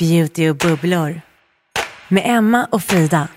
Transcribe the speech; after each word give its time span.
Beauty 0.00 0.50
och 0.50 0.56
bubblor 0.56 1.20
med 2.08 2.22
Emma 2.26 2.68
och 2.70 2.82
Frida. 2.82 3.28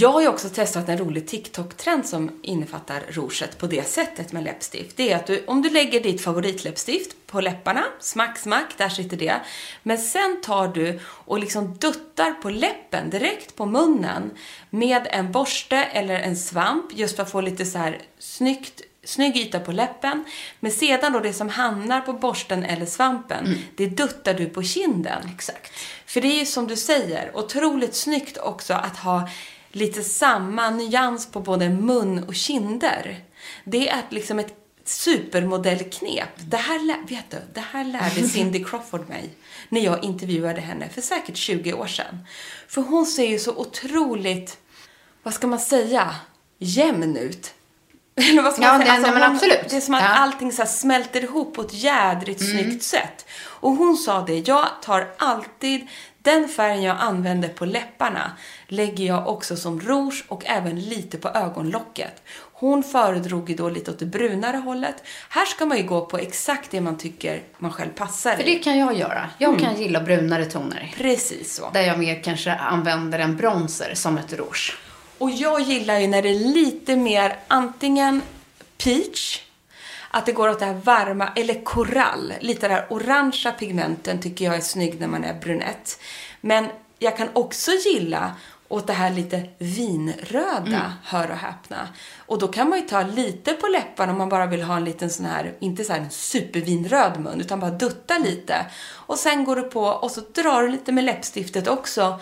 Jag 0.00 0.08
har 0.08 0.20
ju 0.20 0.28
också 0.28 0.48
testat 0.48 0.88
en 0.88 0.98
rolig 0.98 1.26
TikTok-trend 1.26 2.06
som 2.06 2.30
innefattar 2.42 3.02
rouget 3.08 3.58
på 3.58 3.66
det 3.66 3.88
sättet 3.88 4.32
med 4.32 4.44
läppstift. 4.44 4.96
Det 4.96 5.12
är 5.12 5.16
att 5.16 5.26
du, 5.26 5.44
om 5.46 5.62
du 5.62 5.70
lägger 5.70 6.00
ditt 6.00 6.20
favoritläppstift 6.20 7.16
på 7.26 7.40
läpparna, 7.40 7.84
smack, 8.00 8.38
smack, 8.38 8.74
där 8.76 8.88
sitter 8.88 9.16
det. 9.16 9.40
Men 9.82 9.98
sen 9.98 10.40
tar 10.42 10.68
du 10.68 11.00
och 11.04 11.38
liksom 11.38 11.74
duttar 11.74 12.32
på 12.32 12.50
läppen, 12.50 13.10
direkt 13.10 13.56
på 13.56 13.66
munnen, 13.66 14.30
med 14.70 15.08
en 15.10 15.32
borste 15.32 15.76
eller 15.76 16.20
en 16.20 16.36
svamp, 16.36 16.86
just 16.92 17.16
för 17.16 17.22
att 17.22 17.30
få 17.30 17.40
lite 17.40 17.66
så 17.66 17.78
här 17.78 18.02
snyggt 18.18 18.82
snygg 19.04 19.36
yta 19.36 19.60
på 19.60 19.72
läppen. 19.72 20.24
Men 20.60 20.72
sedan 20.72 21.12
då 21.12 21.20
det 21.20 21.32
som 21.32 21.48
hamnar 21.48 22.00
på 22.00 22.12
borsten 22.12 22.64
eller 22.64 22.86
svampen, 22.86 23.58
det 23.76 23.86
duttar 23.86 24.34
du 24.34 24.46
på 24.46 24.62
kinden. 24.62 25.22
Exakt. 25.34 25.72
För 26.06 26.20
det 26.20 26.28
är 26.28 26.38
ju 26.38 26.46
som 26.46 26.66
du 26.66 26.76
säger, 26.76 27.36
otroligt 27.36 27.94
snyggt 27.94 28.38
också 28.38 28.74
att 28.74 28.96
ha 28.96 29.28
lite 29.72 30.02
samma 30.02 30.70
nyans 30.70 31.32
på 31.32 31.40
både 31.40 31.68
mun 31.68 32.24
och 32.24 32.34
kinder. 32.34 33.24
Det 33.64 33.88
är 33.88 34.02
liksom 34.10 34.38
ett 34.38 34.54
supermodellknep. 34.84 36.28
Det 36.36 36.56
här, 36.56 37.06
vet 37.08 37.30
du, 37.30 37.36
det 37.54 37.60
här 37.60 37.84
lärde 37.84 38.28
Cindy 38.28 38.64
Crawford 38.64 39.08
mig 39.08 39.30
när 39.68 39.80
jag 39.80 40.04
intervjuade 40.04 40.60
henne 40.60 40.88
för 40.88 41.00
säkert 41.00 41.36
20 41.36 41.72
år 41.72 41.86
sedan. 41.86 42.18
För 42.68 42.82
hon 42.82 43.06
ser 43.06 43.26
ju 43.26 43.38
så 43.38 43.56
otroligt, 43.56 44.58
vad 45.22 45.34
ska 45.34 45.46
man 45.46 45.60
säga, 45.60 46.14
jämn 46.58 47.16
ut. 47.16 47.54
Eller 48.30 48.42
vad 48.42 48.52
ska 48.52 48.62
Ja, 48.62 48.72
man 48.72 48.80
säga? 48.80 48.94
det- 48.94 49.00
nej, 49.00 49.10
men 49.12 49.22
absolut. 49.22 49.68
Det 49.70 49.76
är 49.76 49.80
som 49.80 49.94
att 49.94 50.02
Ja. 50.02 50.08
allting 50.08 50.52
så 50.52 50.66
smälter 50.66 51.24
ihop 51.24 51.54
på 51.54 51.62
ett 51.62 51.74
jädrigt 51.74 52.40
Mm. 52.40 52.52
snyggt 52.52 52.82
sätt. 52.84 53.26
Och 53.44 53.70
hon 53.72 53.96
sa 53.96 54.20
det, 54.20 54.48
jag 54.48 54.66
tar 54.82 55.08
alltid 55.18 55.86
den 56.22 56.48
färgen 56.48 56.82
jag 56.82 56.96
använder 57.00 57.48
på 57.48 57.64
läpparna 57.64 58.32
lägger 58.68 59.06
jag 59.06 59.28
också 59.28 59.56
som 59.56 59.80
rouge 59.80 60.24
och 60.28 60.42
även 60.46 60.80
lite 60.80 61.18
på 61.18 61.28
ögonlocket. 61.28 62.22
Hon 62.52 62.82
föredrog 62.82 63.50
ju 63.50 63.56
då 63.56 63.68
lite 63.68 63.90
åt 63.90 63.98
det 63.98 64.06
brunare 64.06 64.56
hållet. 64.56 64.94
Här 65.28 65.44
ska 65.46 65.66
man 65.66 65.76
ju 65.78 65.82
gå 65.82 66.06
på 66.06 66.18
exakt 66.18 66.70
det 66.70 66.80
man 66.80 66.98
tycker 66.98 67.42
man 67.58 67.72
själv 67.72 67.90
passar 67.90 68.36
För 68.36 68.42
i. 68.48 68.54
det 68.54 68.58
kan 68.58 68.78
jag 68.78 68.98
göra. 68.98 69.30
Jag 69.38 69.58
kan 69.58 69.76
gilla 69.80 70.00
brunare 70.00 70.44
toner. 70.44 70.94
Precis 70.96 71.54
så. 71.54 71.70
Där 71.72 71.80
jag 71.82 71.98
mer 71.98 72.22
kanske 72.22 72.52
använder 72.54 73.18
en 73.18 73.36
bronzer 73.36 73.94
som 73.94 74.18
ett 74.18 74.32
rouge. 74.32 74.76
Och 75.18 75.30
jag 75.30 75.60
gillar 75.60 75.98
ju 75.98 76.06
när 76.06 76.22
det 76.22 76.28
är 76.28 76.38
lite 76.38 76.96
mer 76.96 77.36
antingen 77.48 78.22
peach, 78.84 79.40
att 80.10 80.26
det 80.26 80.32
går 80.32 80.48
åt 80.48 80.58
det 80.58 80.66
här 80.66 80.80
varma, 80.84 81.32
eller 81.36 81.64
korall. 81.64 82.32
Lite 82.40 82.68
det 82.68 82.74
här 82.74 82.86
orangea 82.90 83.52
pigmenten 83.52 84.20
tycker 84.20 84.44
jag 84.44 84.54
är 84.54 84.60
snygg 84.60 85.00
när 85.00 85.06
man 85.06 85.24
är 85.24 85.34
brunett. 85.34 86.00
Men 86.40 86.66
jag 86.98 87.16
kan 87.16 87.28
också 87.32 87.70
gilla 87.70 88.32
åt 88.68 88.86
det 88.86 88.92
här 88.92 89.10
lite 89.10 89.42
vinröda, 89.58 90.92
hör 91.04 91.30
och 91.30 91.36
häpna. 91.36 91.88
Och 92.26 92.38
då 92.38 92.48
kan 92.48 92.68
man 92.68 92.78
ju 92.78 92.88
ta 92.88 93.02
lite 93.02 93.52
på 93.52 93.66
läpparna 93.66 94.12
om 94.12 94.18
man 94.18 94.28
bara 94.28 94.46
vill 94.46 94.62
ha 94.62 94.76
en 94.76 94.84
liten 94.84 95.10
sån 95.10 95.26
här, 95.26 95.54
inte 95.60 95.84
så 95.84 95.92
här 95.92 96.00
en 96.00 96.10
supervinröd 96.10 97.20
mun, 97.20 97.40
utan 97.40 97.60
bara 97.60 97.70
dutta 97.70 98.18
lite. 98.18 98.66
Och 98.92 99.18
sen 99.18 99.44
går 99.44 99.56
du 99.56 99.62
på 99.62 99.84
och 99.84 100.10
så 100.10 100.20
drar 100.20 100.62
du 100.62 100.68
lite 100.68 100.92
med 100.92 101.04
läppstiftet 101.04 101.68
också 101.68 102.20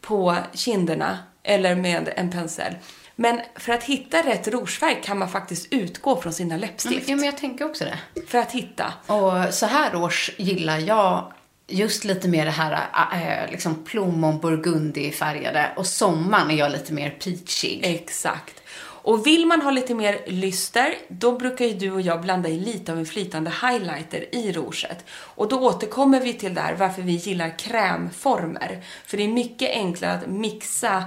på 0.00 0.36
kinderna 0.52 1.18
eller 1.46 1.74
med 1.74 2.12
en 2.16 2.30
pensel. 2.30 2.74
Men 3.16 3.40
för 3.56 3.72
att 3.72 3.84
hitta 3.84 4.22
rätt 4.22 4.48
rougefärg 4.48 5.02
kan 5.04 5.18
man 5.18 5.28
faktiskt 5.28 5.72
utgå 5.72 6.20
från 6.20 6.32
sina 6.32 6.56
läppstift. 6.56 7.08
Ja, 7.08 7.16
men 7.16 7.24
jag 7.24 7.36
tänker 7.36 7.64
också 7.64 7.84
det. 7.84 8.22
För 8.26 8.38
att 8.38 8.52
hitta. 8.52 8.92
Och 9.06 9.54
så 9.54 9.66
här 9.66 9.96
års 9.96 10.30
gillar 10.36 10.78
jag 10.78 11.32
just 11.68 12.04
lite 12.04 12.28
mer 12.28 12.44
det 12.44 12.50
här 12.50 13.44
äh, 13.44 13.50
liksom 13.50 13.84
plommon 13.84 14.40
burgundy 14.40 15.12
färgade 15.12 15.72
och 15.76 15.86
sommaren 15.86 16.50
är 16.50 16.54
jag 16.54 16.72
lite 16.72 16.92
mer 16.92 17.10
peachig. 17.10 17.80
Exakt. 17.82 18.62
Och 19.06 19.26
vill 19.26 19.46
man 19.46 19.62
ha 19.62 19.70
lite 19.70 19.94
mer 19.94 20.20
lyster, 20.26 20.94
då 21.08 21.38
brukar 21.38 21.64
ju 21.64 21.72
du 21.72 21.92
och 21.92 22.00
jag 22.00 22.20
blanda 22.20 22.48
i 22.48 22.60
lite 22.60 22.92
av 22.92 22.98
en 22.98 23.06
flytande 23.06 23.50
highlighter 23.50 24.34
i 24.34 24.52
rouget. 24.52 25.04
Och 25.10 25.48
då 25.48 25.60
återkommer 25.60 26.20
vi 26.20 26.34
till 26.34 26.54
det 26.54 26.60
här 26.60 26.74
varför 26.74 27.02
vi 27.02 27.12
gillar 27.12 27.58
krämformer. 27.58 28.84
För 29.06 29.16
det 29.16 29.22
är 29.22 29.28
mycket 29.28 29.70
enklare 29.70 30.12
att 30.12 30.26
mixa 30.26 31.04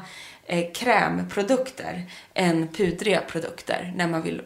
Eh, 0.52 0.72
krämprodukter 0.74 2.04
än 2.34 2.68
pudriga 2.68 3.22
produkter 3.22 3.94
när 3.96 4.08
man 4.08 4.22
vill 4.22 4.42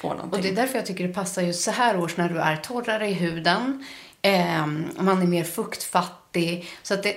få 0.00 0.08
någonting. 0.08 0.32
Och 0.32 0.42
det 0.42 0.48
är 0.48 0.54
därför 0.54 0.78
jag 0.78 0.86
tycker 0.86 1.08
det 1.08 1.14
passar 1.14 1.42
just 1.42 1.62
så 1.62 1.70
här 1.70 1.98
års 1.98 2.16
när 2.16 2.28
du 2.28 2.38
är 2.38 2.56
torrare 2.56 3.08
i 3.08 3.12
huden. 3.12 3.86
Eh, 4.22 4.66
man 4.98 5.22
är 5.22 5.26
mer 5.26 5.44
fuktfattig. 5.44 6.66
Så 6.82 6.94
att 6.94 7.02
det, 7.02 7.16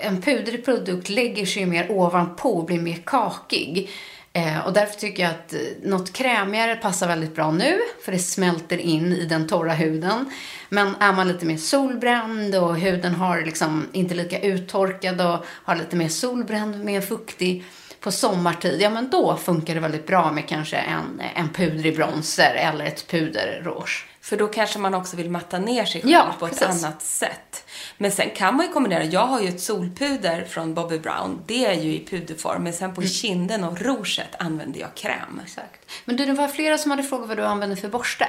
en 0.00 0.22
pudrig 0.22 0.64
produkt 0.64 1.08
lägger 1.08 1.46
sig 1.46 1.62
ju 1.62 1.68
mer 1.68 1.90
ovanpå 1.90 2.48
och 2.48 2.64
blir 2.64 2.80
mer 2.80 3.02
kakig. 3.04 3.90
Eh, 4.38 4.66
och 4.66 4.72
därför 4.72 5.00
tycker 5.00 5.22
jag 5.22 5.30
att 5.30 5.52
eh, 5.52 5.60
något 5.82 6.12
krämigare 6.12 6.76
passar 6.76 7.08
väldigt 7.08 7.34
bra 7.34 7.50
nu. 7.50 7.78
För 8.04 8.12
det 8.12 8.18
smälter 8.18 8.78
in 8.78 9.12
i 9.12 9.24
den 9.24 9.48
torra 9.48 9.72
huden. 9.72 10.30
Men 10.68 10.94
är 11.00 11.12
man 11.12 11.28
lite 11.28 11.46
mer 11.46 11.56
solbränd 11.56 12.54
och 12.54 12.76
huden 12.76 13.14
har 13.14 13.40
liksom 13.40 13.88
inte 13.92 14.14
lika 14.14 14.40
uttorkad 14.40 15.20
och 15.20 15.44
har 15.46 15.76
lite 15.76 15.96
mer 15.96 16.08
solbränd, 16.08 16.84
mer 16.84 17.00
fuktig 17.00 17.64
på 18.00 18.10
sommartid, 18.10 18.80
ja 18.80 18.90
men 18.90 19.10
då 19.10 19.36
funkar 19.36 19.74
det 19.74 19.80
väldigt 19.80 20.06
bra 20.06 20.32
med 20.32 20.48
kanske 20.48 20.76
en, 20.76 21.22
en 21.34 21.48
pudrig 21.48 21.96
bronzer 21.96 22.54
eller 22.54 22.84
ett 22.84 23.06
puderrouge. 23.06 24.06
För 24.28 24.36
då 24.36 24.46
kanske 24.48 24.78
man 24.78 24.94
också 24.94 25.16
vill 25.16 25.30
matta 25.30 25.58
ner 25.58 25.84
sig 25.84 26.00
själv 26.00 26.12
Ja, 26.12 26.34
på 26.38 26.46
ett 26.46 26.58
precis. 26.60 26.84
annat 26.84 27.02
sätt. 27.02 27.64
Men 27.98 28.12
sen 28.12 28.30
kan 28.36 28.56
man 28.56 28.66
ju 28.66 28.72
kombinera. 28.72 29.04
Jag 29.04 29.26
har 29.26 29.40
ju 29.40 29.48
ett 29.48 29.60
solpuder 29.60 30.44
från 30.50 30.74
Bobbi 30.74 30.98
Brown. 30.98 31.42
Det 31.46 31.66
är 31.66 31.72
ju 31.74 31.92
i 31.94 32.06
puderform. 32.10 32.62
Men 32.64 32.72
sen 32.72 32.94
på 32.94 33.00
Mm. 33.00 33.08
kinden 33.10 33.64
och 33.64 33.80
rouget 33.80 34.34
använder 34.38 34.80
jag 34.80 34.94
kräm. 34.94 35.40
Exakt. 35.44 35.90
Men 36.04 36.16
du, 36.16 36.26
det 36.26 36.32
var 36.32 36.48
flera 36.48 36.78
som 36.78 36.90
hade 36.90 37.02
frågat 37.02 37.28
vad 37.28 37.36
du 37.36 37.44
använde 37.44 37.76
för 37.76 37.88
borste. 37.88 38.28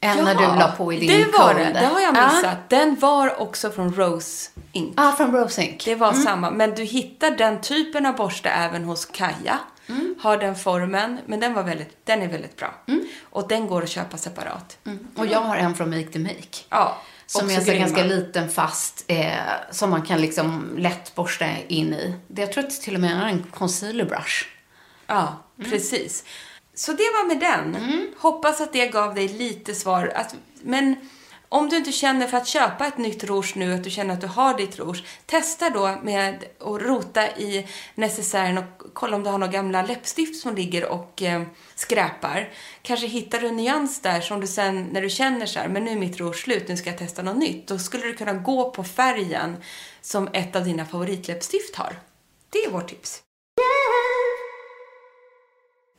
Än 0.00 0.24
när 0.24 0.34
du 0.34 0.42
la 0.58 0.72
på 0.76 0.92
i 0.92 0.98
din 0.98 1.08
det 1.32 1.38
var 1.38 1.54
det. 1.54 1.64
Det 1.72 1.86
har 1.86 2.00
jag 2.00 2.16
Ja. 2.16 2.32
missat. 2.36 2.68
Den 2.68 2.96
var 3.00 3.40
också 3.40 3.70
från 3.70 3.94
Rose 3.94 4.50
Ink. 4.72 4.94
Ja, 4.96 5.12
från 5.16 5.32
Rose 5.32 5.62
Ink. 5.62 5.84
Det 5.84 5.94
var 5.94 6.12
samma. 6.12 6.50
Men 6.50 6.74
du 6.74 6.82
hittar 6.84 7.30
den 7.30 7.60
typen 7.60 8.06
av 8.06 8.16
borste 8.16 8.48
även 8.50 8.84
hos 8.84 9.04
Kaja. 9.06 9.58
Mm. 9.90 10.14
Har 10.20 10.36
den 10.38 10.56
formen, 10.56 11.18
men 11.26 11.40
den, 11.40 11.54
var 11.54 11.62
väldigt, 11.62 12.06
den 12.06 12.22
är 12.22 12.28
väldigt 12.28 12.56
bra. 12.56 12.74
Och 13.22 13.48
den 13.48 13.66
går 13.66 13.82
att 13.82 13.88
köpa 13.88 14.16
separat. 14.16 14.78
Och 15.16 15.26
jag 15.26 15.40
har 15.40 15.56
en 15.56 15.74
från 15.74 15.90
Make 15.90 16.08
the 16.12 16.18
Make. 16.18 16.58
Ja, 16.68 16.98
Som 17.26 17.50
är 17.50 17.64
grymma. 17.64 17.78
ganska 17.80 18.04
liten 18.04 18.48
fast, 18.48 19.04
eh, 19.08 19.32
som 19.70 19.90
man 19.90 20.02
kan 20.02 20.20
liksom 20.20 20.74
lätt 20.78 21.14
borsta 21.14 21.46
in 21.68 21.94
i. 21.94 22.14
Det, 22.28 22.42
jag 22.42 22.52
tror 22.52 22.64
att 22.64 22.70
det 22.70 22.76
till 22.76 22.94
och 22.94 23.00
med 23.00 23.16
är 23.22 23.26
en 23.26 23.42
concealer 23.42 24.04
brush. 24.04 24.46
Ja, 25.06 25.36
Mm. 25.58 25.70
precis. 25.70 26.24
Så 26.74 26.92
det 26.92 27.02
var 27.02 27.26
med 27.28 27.40
den. 27.40 27.76
Hoppas 28.18 28.60
att 28.60 28.72
det 28.72 28.86
gav 28.86 29.14
dig 29.14 29.28
lite 29.28 29.74
svar. 29.74 30.12
Att, 30.14 30.34
men 30.62 30.96
om 31.52 31.68
du 31.68 31.76
inte 31.76 31.92
känner 31.92 32.26
för 32.26 32.36
att 32.36 32.46
köpa 32.46 32.86
ett 32.86 32.98
nytt 32.98 33.24
rouge 33.24 33.52
nu, 33.56 33.74
att 33.74 33.84
du 33.84 33.90
känner 33.90 34.14
att 34.14 34.20
du 34.20 34.26
har 34.26 34.58
ditt 34.58 34.78
rouge, 34.78 35.04
testa 35.26 35.70
då 35.70 35.98
med 36.02 36.44
att 36.58 36.82
rota 36.82 37.28
i 37.36 37.66
necessären 37.94 38.58
och 38.58 38.64
kolla 38.92 39.16
om 39.16 39.22
du 39.22 39.30
har 39.30 39.38
några 39.38 39.52
gamla 39.52 39.82
läppstift 39.82 40.42
som 40.42 40.54
ligger 40.54 40.84
och 40.84 41.22
eh, 41.22 41.42
skräpar. 41.74 42.52
Kanske 42.82 43.06
hittar 43.06 43.40
du 43.40 43.48
en 43.48 43.56
nyans 43.56 44.00
där 44.00 44.20
som 44.20 44.40
du 44.40 44.46
sen, 44.46 44.82
när 44.92 45.02
du 45.02 45.10
känner 45.10 45.46
så 45.46 45.58
här, 45.58 45.68
men 45.68 45.84
nu 45.84 45.90
är 45.90 45.96
mitt 45.96 46.18
rouge 46.18 46.36
slut, 46.36 46.68
nu 46.68 46.76
ska 46.76 46.90
jag 46.90 46.98
testa 46.98 47.22
något 47.22 47.36
nytt. 47.36 47.68
Då 47.68 47.78
skulle 47.78 48.06
du 48.06 48.14
kunna 48.14 48.32
gå 48.32 48.70
på 48.70 48.84
färgen 48.84 49.56
som 50.00 50.28
ett 50.32 50.56
av 50.56 50.64
dina 50.64 50.84
favoritläppstift 50.84 51.76
har. 51.76 51.98
Det 52.50 52.58
är 52.58 52.70
vårt 52.70 52.88
tips. 52.88 53.22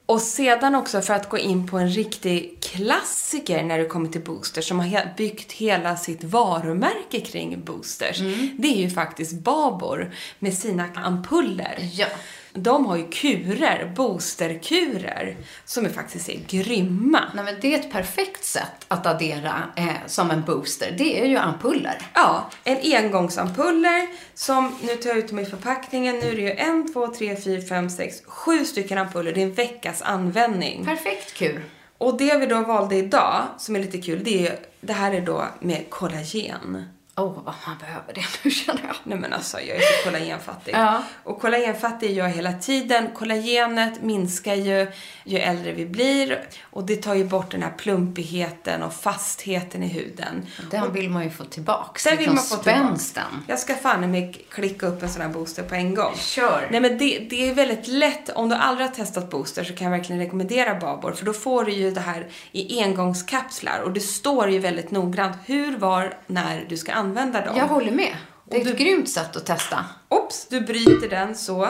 Och 0.06 0.22
sedan 0.22 0.76
också 0.76 1.02
för 1.02 1.14
att 1.14 1.30
gå 1.30 1.38
in 1.38 1.68
på 1.68 1.78
en 1.78 1.90
riktig 1.90 2.61
klassiker 2.72 3.64
när 3.64 3.78
det 3.78 3.86
kommer 3.86 4.10
till 4.10 4.22
boosters 4.22 4.68
som 4.68 4.80
har 4.80 5.14
byggt 5.18 5.52
hela 5.52 5.98
sitt 5.98 6.24
varumärke 6.24 7.20
kring 7.20 7.66
boosters. 7.66 8.20
Det 8.58 8.68
är 8.68 8.78
ju 8.78 8.90
faktiskt 8.90 9.34
Babor 9.34 10.12
med 10.40 10.54
sina 10.54 10.88
ampuller. 10.96 11.78
Ja. 11.94 12.08
De 12.54 12.86
har 12.86 12.98
ju 12.98 13.08
kurer, 13.10 13.94
boosterkurer, 13.96 15.38
som 15.66 15.86
är 15.86 15.90
faktiskt 15.90 16.30
är 16.30 16.40
grymma. 16.48 17.22
Nej, 17.36 17.46
men 17.46 17.56
det 17.62 17.74
är 17.74 17.80
ett 17.80 17.92
perfekt 17.92 18.44
sätt 18.44 18.86
att 18.88 19.06
addera 19.06 19.64
eh, 19.76 20.08
som 20.08 20.32
en 20.32 20.42
booster. 20.42 20.96
Det 20.98 21.22
är 21.22 21.26
ju 21.26 21.38
ampuller. 21.38 22.02
Ja, 22.14 22.50
en 22.64 23.04
engångsampuller 23.04 24.08
som, 24.34 24.76
nu 24.82 24.96
tar 24.96 25.10
jag 25.10 25.18
ut 25.18 25.28
dem 25.28 25.40
i 25.40 25.46
förpackningen, 25.46 26.20
nu 26.20 26.30
är 26.30 26.36
det 26.36 26.42
ju 26.42 26.52
en, 26.52 26.94
två, 26.94 27.08
tre, 27.08 27.36
fyra, 27.36 27.62
fem, 27.62 27.90
sex, 27.90 28.22
sju 28.26 28.66
stycken 28.66 28.98
ampuller. 28.98 29.34
Det 29.34 29.42
är 29.42 29.46
en 29.46 29.54
veckas 29.54 30.02
användning. 30.02 30.86
Perfekt 30.86 31.34
kul. 31.34 31.62
Och 32.02 32.18
det 32.18 32.38
vi 32.38 32.46
då 32.46 32.62
valde 32.62 32.96
idag, 32.96 33.44
som 33.58 33.76
är 33.76 33.80
lite 33.80 34.02
kul, 34.02 34.24
det 34.24 34.48
är 34.48 34.60
det 34.82 34.94
här 34.94 35.12
är 35.12 35.22
då 35.22 35.46
med 35.60 35.90
kollagen. 35.90 36.86
Åh, 37.16 37.26
oh, 37.26 37.44
vad 37.44 37.56
man 37.68 37.78
behöver 37.78 38.14
det 38.14 38.26
nu 38.44 38.52
känner 38.66 38.82
jag. 38.88 38.96
Nej 39.04 39.18
men 39.18 39.34
alltså, 39.34 39.60
jag 39.60 39.78
är 39.78 39.82
så 39.82 40.10
kollagenfattig. 40.10 40.76
Ja. 40.76 41.04
Och 41.24 41.42
kollagenfattig 41.42 42.12
är 42.12 42.16
jag 42.16 42.30
hela 42.30 42.54
tiden. 42.54 43.10
Kollagenet 43.16 44.02
minskar 44.04 44.56
ju 44.56 44.92
ju 45.24 45.38
äldre 45.38 45.72
vi 45.72 45.86
blir. 45.86 46.44
Och 46.70 46.84
det 46.84 46.96
tar 46.96 47.16
ju 47.16 47.26
bort 47.26 47.52
den 47.52 47.64
här 47.64 47.72
plumpigheten 47.72 48.84
och 48.84 48.94
fastheten 48.94 49.84
i 49.84 49.88
huden. 49.88 50.46
Den 50.72 50.94
vill 50.94 51.10
man 51.10 51.24
ju 51.24 51.30
få 51.30 51.44
tillbaks. 51.44 52.04
Sen 52.04 52.18
vill 52.18 52.30
liksom 52.30 52.36
man 52.36 52.44
få 52.44 52.56
spänsten. 52.56 53.24
tillbaka. 53.24 53.46
Jag 53.48 53.60
ska 53.60 53.76
fan 53.76 54.12
med 54.12 54.38
klicka 54.50 54.88
upp 54.88 55.04
en 55.04 55.10
sån 55.10 55.22
här 55.22 55.30
booster 55.30 55.64
på 55.64 55.76
en 55.76 55.96
gång. 55.96 56.16
Kör. 56.16 56.68
Nej 56.72 56.82
men 56.82 56.98
det, 56.98 57.28
det 57.30 57.50
är 57.50 57.54
väldigt 57.54 57.88
lätt. 57.88 58.30
Om 58.30 58.50
du 58.50 58.56
aldrig 58.56 58.88
har 58.88 58.96
testat 58.96 59.30
booster 59.30 59.64
så 59.64 59.76
kan 59.76 59.92
jag 59.92 59.98
verkligen 59.98 60.22
rekommendera 60.22 60.76
Babor. 60.76 61.12
För 61.12 61.26
då 61.26 61.34
får 61.34 61.66
du 61.66 61.72
ju 61.72 61.92
det 61.92 62.02
här 62.02 62.28
i 62.52 62.84
engångskapslar. 62.84 63.80
Och 63.80 63.92
det 63.92 64.00
står 64.00 64.50
ju 64.50 64.60
väldigt 64.60 64.92
noggrant 64.92 65.38
hur, 65.46 65.78
var, 65.78 66.18
när 66.28 66.66
du 66.70 66.78
ska 66.78 66.92
använda 66.92 67.01
dem. 67.04 67.58
Jag 67.58 67.68
håller 67.68 67.92
med. 67.92 68.16
Det 68.50 68.58
är 68.58 68.62
ett 68.62 68.78
du- 68.78 68.84
grymt 68.84 69.10
sätt 69.10 69.36
att 69.36 69.46
testa. 69.46 69.86
Ops, 70.10 70.48
du 70.50 70.62
bryter 70.62 71.10
den 71.10 71.36
så. 71.36 71.62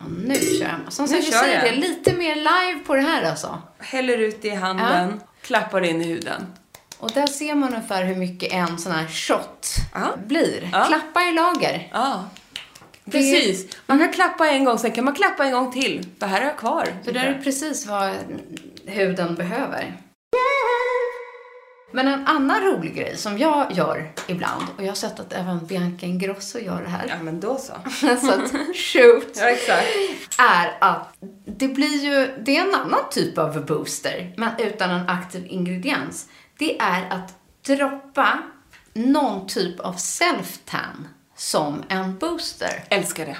Och 0.00 0.10
nu 0.26 0.34
kör 0.34 0.78
jag. 0.84 0.92
Som 0.92 1.08
sagt, 1.08 1.20
vi 1.24 1.32
säger 1.32 1.62
det, 1.62 1.76
lite 1.76 2.12
mer 2.12 2.34
live 2.34 2.80
på 2.86 2.94
det 2.94 3.00
här 3.02 3.22
alltså. 3.30 3.62
Häller 3.78 4.18
ut 4.18 4.42
det 4.42 4.48
i 4.48 4.54
handen. 4.54 5.20
Klappar 5.42 5.84
in 5.84 6.02
i 6.02 6.04
huden. 6.04 6.46
Och 6.98 7.10
där 7.10 7.26
ser 7.26 7.54
man 7.54 7.74
ungefär 7.74 8.04
hur 8.04 8.16
mycket 8.16 8.52
en 8.52 8.78
sån 8.78 8.92
här 8.92 9.06
shot 9.06 9.66
Ja. 9.94 10.00
blir. 10.26 10.68
Ja. 10.72 10.84
Klappa 10.84 11.22
i 11.22 11.32
lager. 11.32 11.88
Ja. 11.92 12.24
Precis. 13.10 13.76
Man 13.86 13.98
kan 13.98 14.12
klappa 14.12 14.48
en 14.50 14.64
gång, 14.64 14.78
sen 14.78 14.92
kan 14.92 15.04
man 15.04 15.14
klappa 15.14 15.44
en 15.44 15.52
gång 15.52 15.72
till. 15.72 16.06
Det 16.18 16.26
här 16.26 16.40
har 16.40 16.46
jag 16.46 16.56
kvar. 16.56 16.84
Så 17.04 17.10
det 17.10 17.18
där 17.20 17.26
är 17.26 17.40
precis 17.44 17.86
vad 17.86 18.14
huden 18.86 19.34
behöver. 19.34 19.96
Men 21.92 22.08
en 22.08 22.26
annan 22.26 22.60
rolig 22.60 22.94
grej 22.94 23.16
som 23.16 23.38
jag 23.38 23.72
gör 23.72 24.12
ibland, 24.26 24.64
och 24.76 24.82
jag 24.82 24.88
har 24.88 24.94
sett 24.94 25.20
att 25.20 25.32
även 25.32 25.66
Bianca 25.66 26.06
Ingrosso 26.06 26.58
gör 26.58 26.82
det 26.82 26.88
här. 26.88 27.06
Ja, 27.08 27.14
men 27.22 27.40
då 27.40 27.58
så. 27.58 27.72
så 28.20 28.32
att, 28.32 28.52
shoot! 28.76 29.32
Ja, 29.36 29.50
exakt. 29.50 29.86
är 30.38 30.76
att 30.80 31.14
det 31.46 31.68
blir 31.68 32.04
ju, 32.04 32.42
det 32.44 32.56
är 32.56 32.60
en 32.60 32.74
annan 32.74 33.00
typ 33.10 33.38
av 33.38 33.66
booster, 33.66 34.34
men 34.36 34.50
utan 34.58 34.90
en 34.90 35.08
aktiv 35.08 35.46
ingrediens. 35.46 36.28
Det 36.58 36.78
är 36.78 37.10
att 37.10 37.34
droppa 37.66 38.38
någon 38.92 39.46
typ 39.46 39.80
av 39.80 39.94
self-tan 39.96 41.08
som 41.36 41.82
en 41.88 42.18
booster. 42.18 42.84
Älskar 42.88 43.26
det. 43.26 43.36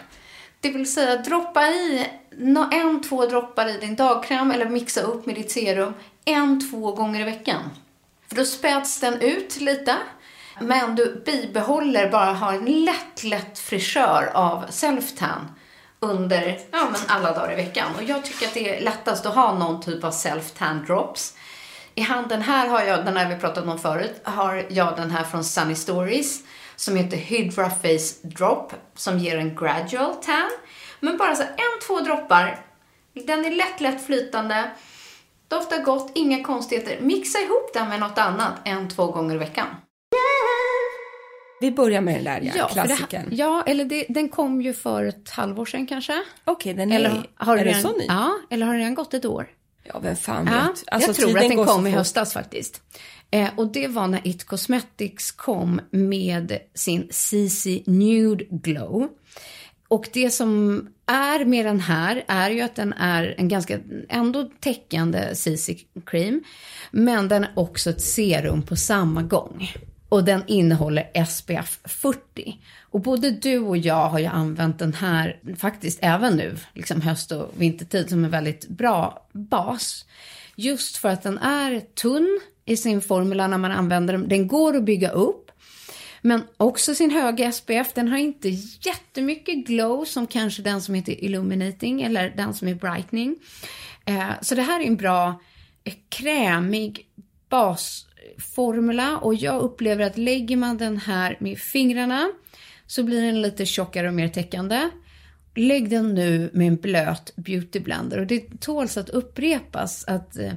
Det 0.60 0.70
vill 0.70 0.92
säga 0.92 1.16
droppa 1.16 1.66
i 1.66 2.06
en, 2.72 3.02
två 3.02 3.26
droppar 3.26 3.68
i 3.68 3.78
din 3.78 3.96
dagkräm 3.96 4.50
eller 4.50 4.68
mixa 4.68 5.00
upp 5.00 5.26
med 5.26 5.34
ditt 5.34 5.50
serum 5.50 5.94
en, 6.24 6.70
två 6.70 6.92
gånger 6.92 7.20
i 7.20 7.24
veckan. 7.24 7.60
För 8.32 8.36
då 8.36 8.44
späds 8.44 9.00
den 9.00 9.20
ut 9.20 9.60
lite, 9.60 9.96
men 10.60 10.94
du 10.94 11.22
bibehåller 11.26 12.10
bara 12.10 12.32
har 12.32 12.52
en 12.52 12.84
lätt, 12.84 13.24
lätt 13.24 13.58
frisör 13.58 14.30
av 14.34 14.66
self-tan 14.70 15.40
under 16.00 16.58
ja, 16.70 16.88
men 16.92 17.00
alla 17.08 17.32
dagar 17.32 17.52
i 17.52 17.56
veckan. 17.56 17.88
Och 17.96 18.02
jag 18.02 18.24
tycker 18.24 18.46
att 18.46 18.54
det 18.54 18.76
är 18.78 18.80
lättast 18.84 19.26
att 19.26 19.34
ha 19.34 19.58
någon 19.58 19.82
typ 19.82 20.04
av 20.04 20.10
self-tan 20.10 20.86
drops. 20.86 21.36
I 21.94 22.00
handen 22.00 22.42
här 22.42 22.68
har 22.68 22.82
jag, 22.82 23.04
den 23.04 23.16
här 23.16 23.28
vi 23.28 23.40
pratat 23.40 23.64
om 23.64 23.78
förut, 23.78 24.20
har 24.24 24.66
jag 24.68 24.96
den 24.96 25.10
här 25.10 25.24
från 25.24 25.44
Sunny 25.44 25.74
Stories 25.74 26.40
som 26.76 26.96
heter 26.96 27.16
Hydra 27.16 27.70
Face 27.70 28.28
Drop 28.28 28.72
som 28.94 29.18
ger 29.18 29.38
en 29.38 29.56
gradual 29.56 30.14
tan. 30.14 30.50
Men 31.00 31.16
bara 31.16 31.34
så 31.34 31.42
här, 31.42 31.50
en, 31.50 31.86
två 31.86 32.00
droppar. 32.00 32.60
Den 33.12 33.44
är 33.44 33.50
lätt, 33.50 33.80
lätt 33.80 34.06
flytande. 34.06 34.70
Doftar 35.52 35.82
gott, 35.82 36.10
inga 36.14 36.44
konstigheter. 36.44 37.00
Mixa 37.00 37.38
ihop 37.38 37.72
den 37.72 37.88
med 37.88 38.00
något 38.00 38.18
annat 38.18 38.52
en, 38.64 38.88
två 38.88 39.06
gånger 39.06 39.34
i 39.34 39.38
veckan. 39.38 39.66
Vi 41.60 41.70
börjar 41.70 42.00
med 42.00 42.14
den 42.14 42.24
där 42.24 42.52
ja, 42.56 42.66
det, 42.66 42.72
klassikern. 42.72 43.28
ja, 43.30 43.62
eller 43.66 43.84
det, 43.84 44.06
den 44.08 44.28
kom 44.28 44.62
ju 44.62 44.74
för 44.74 45.04
ett 45.04 45.30
halvår 45.30 45.64
sedan 45.64 45.86
kanske. 45.86 46.22
Okej, 46.44 46.74
den 46.74 46.92
är, 46.92 46.96
Eller 46.96 47.26
har 47.34 47.56
är 47.56 47.64
den 47.64 47.82
så 47.82 47.92
ny? 47.92 48.04
Ja, 48.08 48.38
eller 48.50 48.66
har 48.66 48.72
den 48.72 48.80
redan 48.80 48.94
gått 48.94 49.14
ett 49.14 49.24
år? 49.24 49.46
Ja, 49.84 49.98
vem 49.98 50.16
fan 50.16 50.46
Ja, 50.46 50.52
vet. 50.52 50.84
Alltså, 50.86 51.08
jag 51.08 51.16
tror 51.16 51.38
att 51.38 51.48
den 51.48 51.66
kom 51.66 51.86
i 51.86 51.90
höstas 51.90 52.32
faktiskt. 52.32 52.82
Eh, 53.30 53.48
och 53.56 53.72
det 53.72 53.88
var 53.88 54.06
när 54.06 54.26
It 54.26 54.44
Cosmetics 54.44 55.30
kom 55.30 55.80
med 55.90 56.58
sin 56.74 57.08
CC 57.10 57.82
Nude 57.86 58.44
Glow. 58.50 59.08
Och 59.88 60.08
det 60.12 60.30
som 60.30 60.88
är 61.12 61.44
med 61.44 61.66
den 61.66 61.80
här 61.80 62.24
är 62.28 62.50
ju 62.50 62.60
att 62.60 62.74
den 62.74 62.92
är 62.92 63.34
en 63.38 63.48
ganska 63.48 63.78
ändå 64.08 64.50
täckande 64.60 65.34
CC 65.34 65.70
cream. 66.06 66.42
Men 66.90 67.28
den 67.28 67.44
är 67.44 67.52
också 67.54 67.90
ett 67.90 68.00
serum 68.00 68.62
på 68.62 68.76
samma 68.76 69.22
gång. 69.22 69.70
Och 70.08 70.24
den 70.24 70.42
innehåller 70.46 71.24
SPF 71.24 71.80
40. 71.84 72.58
Och 72.80 73.00
både 73.00 73.30
du 73.30 73.58
och 73.58 73.76
jag 73.76 74.08
har 74.08 74.18
ju 74.18 74.26
använt 74.26 74.78
den 74.78 74.94
här, 74.94 75.40
faktiskt 75.56 75.98
även 76.02 76.36
nu, 76.36 76.56
liksom 76.74 77.00
höst 77.00 77.32
och 77.32 77.52
vintertid, 77.56 78.08
som 78.08 78.24
en 78.24 78.30
väldigt 78.30 78.68
bra 78.68 79.26
bas. 79.32 80.04
Just 80.56 80.96
för 80.96 81.08
att 81.08 81.22
den 81.22 81.38
är 81.38 81.80
tunn 81.80 82.40
i 82.64 82.76
sin 82.76 83.00
formula 83.00 83.46
när 83.46 83.58
man 83.58 83.72
använder 83.72 84.12
den. 84.14 84.28
Den 84.28 84.48
går 84.48 84.76
att 84.76 84.84
bygga 84.84 85.10
upp. 85.10 85.41
Men 86.24 86.42
också 86.56 86.94
sin 86.94 87.10
höga 87.10 87.52
SPF, 87.52 87.92
den 87.94 88.08
har 88.08 88.18
inte 88.18 88.48
jättemycket 88.80 89.66
glow 89.66 90.04
som 90.04 90.26
kanske 90.26 90.62
den 90.62 90.82
som 90.82 90.94
heter 90.94 91.24
Illuminating 91.24 92.02
eller 92.02 92.32
den 92.36 92.54
som 92.54 92.68
är 92.68 92.74
Brightening. 92.74 93.36
Eh, 94.04 94.30
så 94.42 94.54
det 94.54 94.62
här 94.62 94.80
är 94.80 94.84
en 94.84 94.96
bra 94.96 95.40
eh, 95.84 95.94
krämig 96.08 97.06
basformula 97.48 99.18
och 99.18 99.34
jag 99.34 99.62
upplever 99.62 100.04
att 100.04 100.18
lägger 100.18 100.56
man 100.56 100.78
den 100.78 100.98
här 100.98 101.36
med 101.40 101.58
fingrarna 101.58 102.32
så 102.86 103.02
blir 103.02 103.22
den 103.22 103.42
lite 103.42 103.66
tjockare 103.66 104.08
och 104.08 104.14
mer 104.14 104.28
täckande. 104.28 104.90
Lägg 105.54 105.90
den 105.90 106.14
nu 106.14 106.50
med 106.52 106.68
en 106.68 106.76
blöt 106.76 107.36
beautyblender 107.36 108.18
och 108.18 108.26
det 108.26 108.60
tåls 108.60 108.96
att 108.96 109.08
upprepas 109.08 110.04
att 110.04 110.36
eh, 110.36 110.52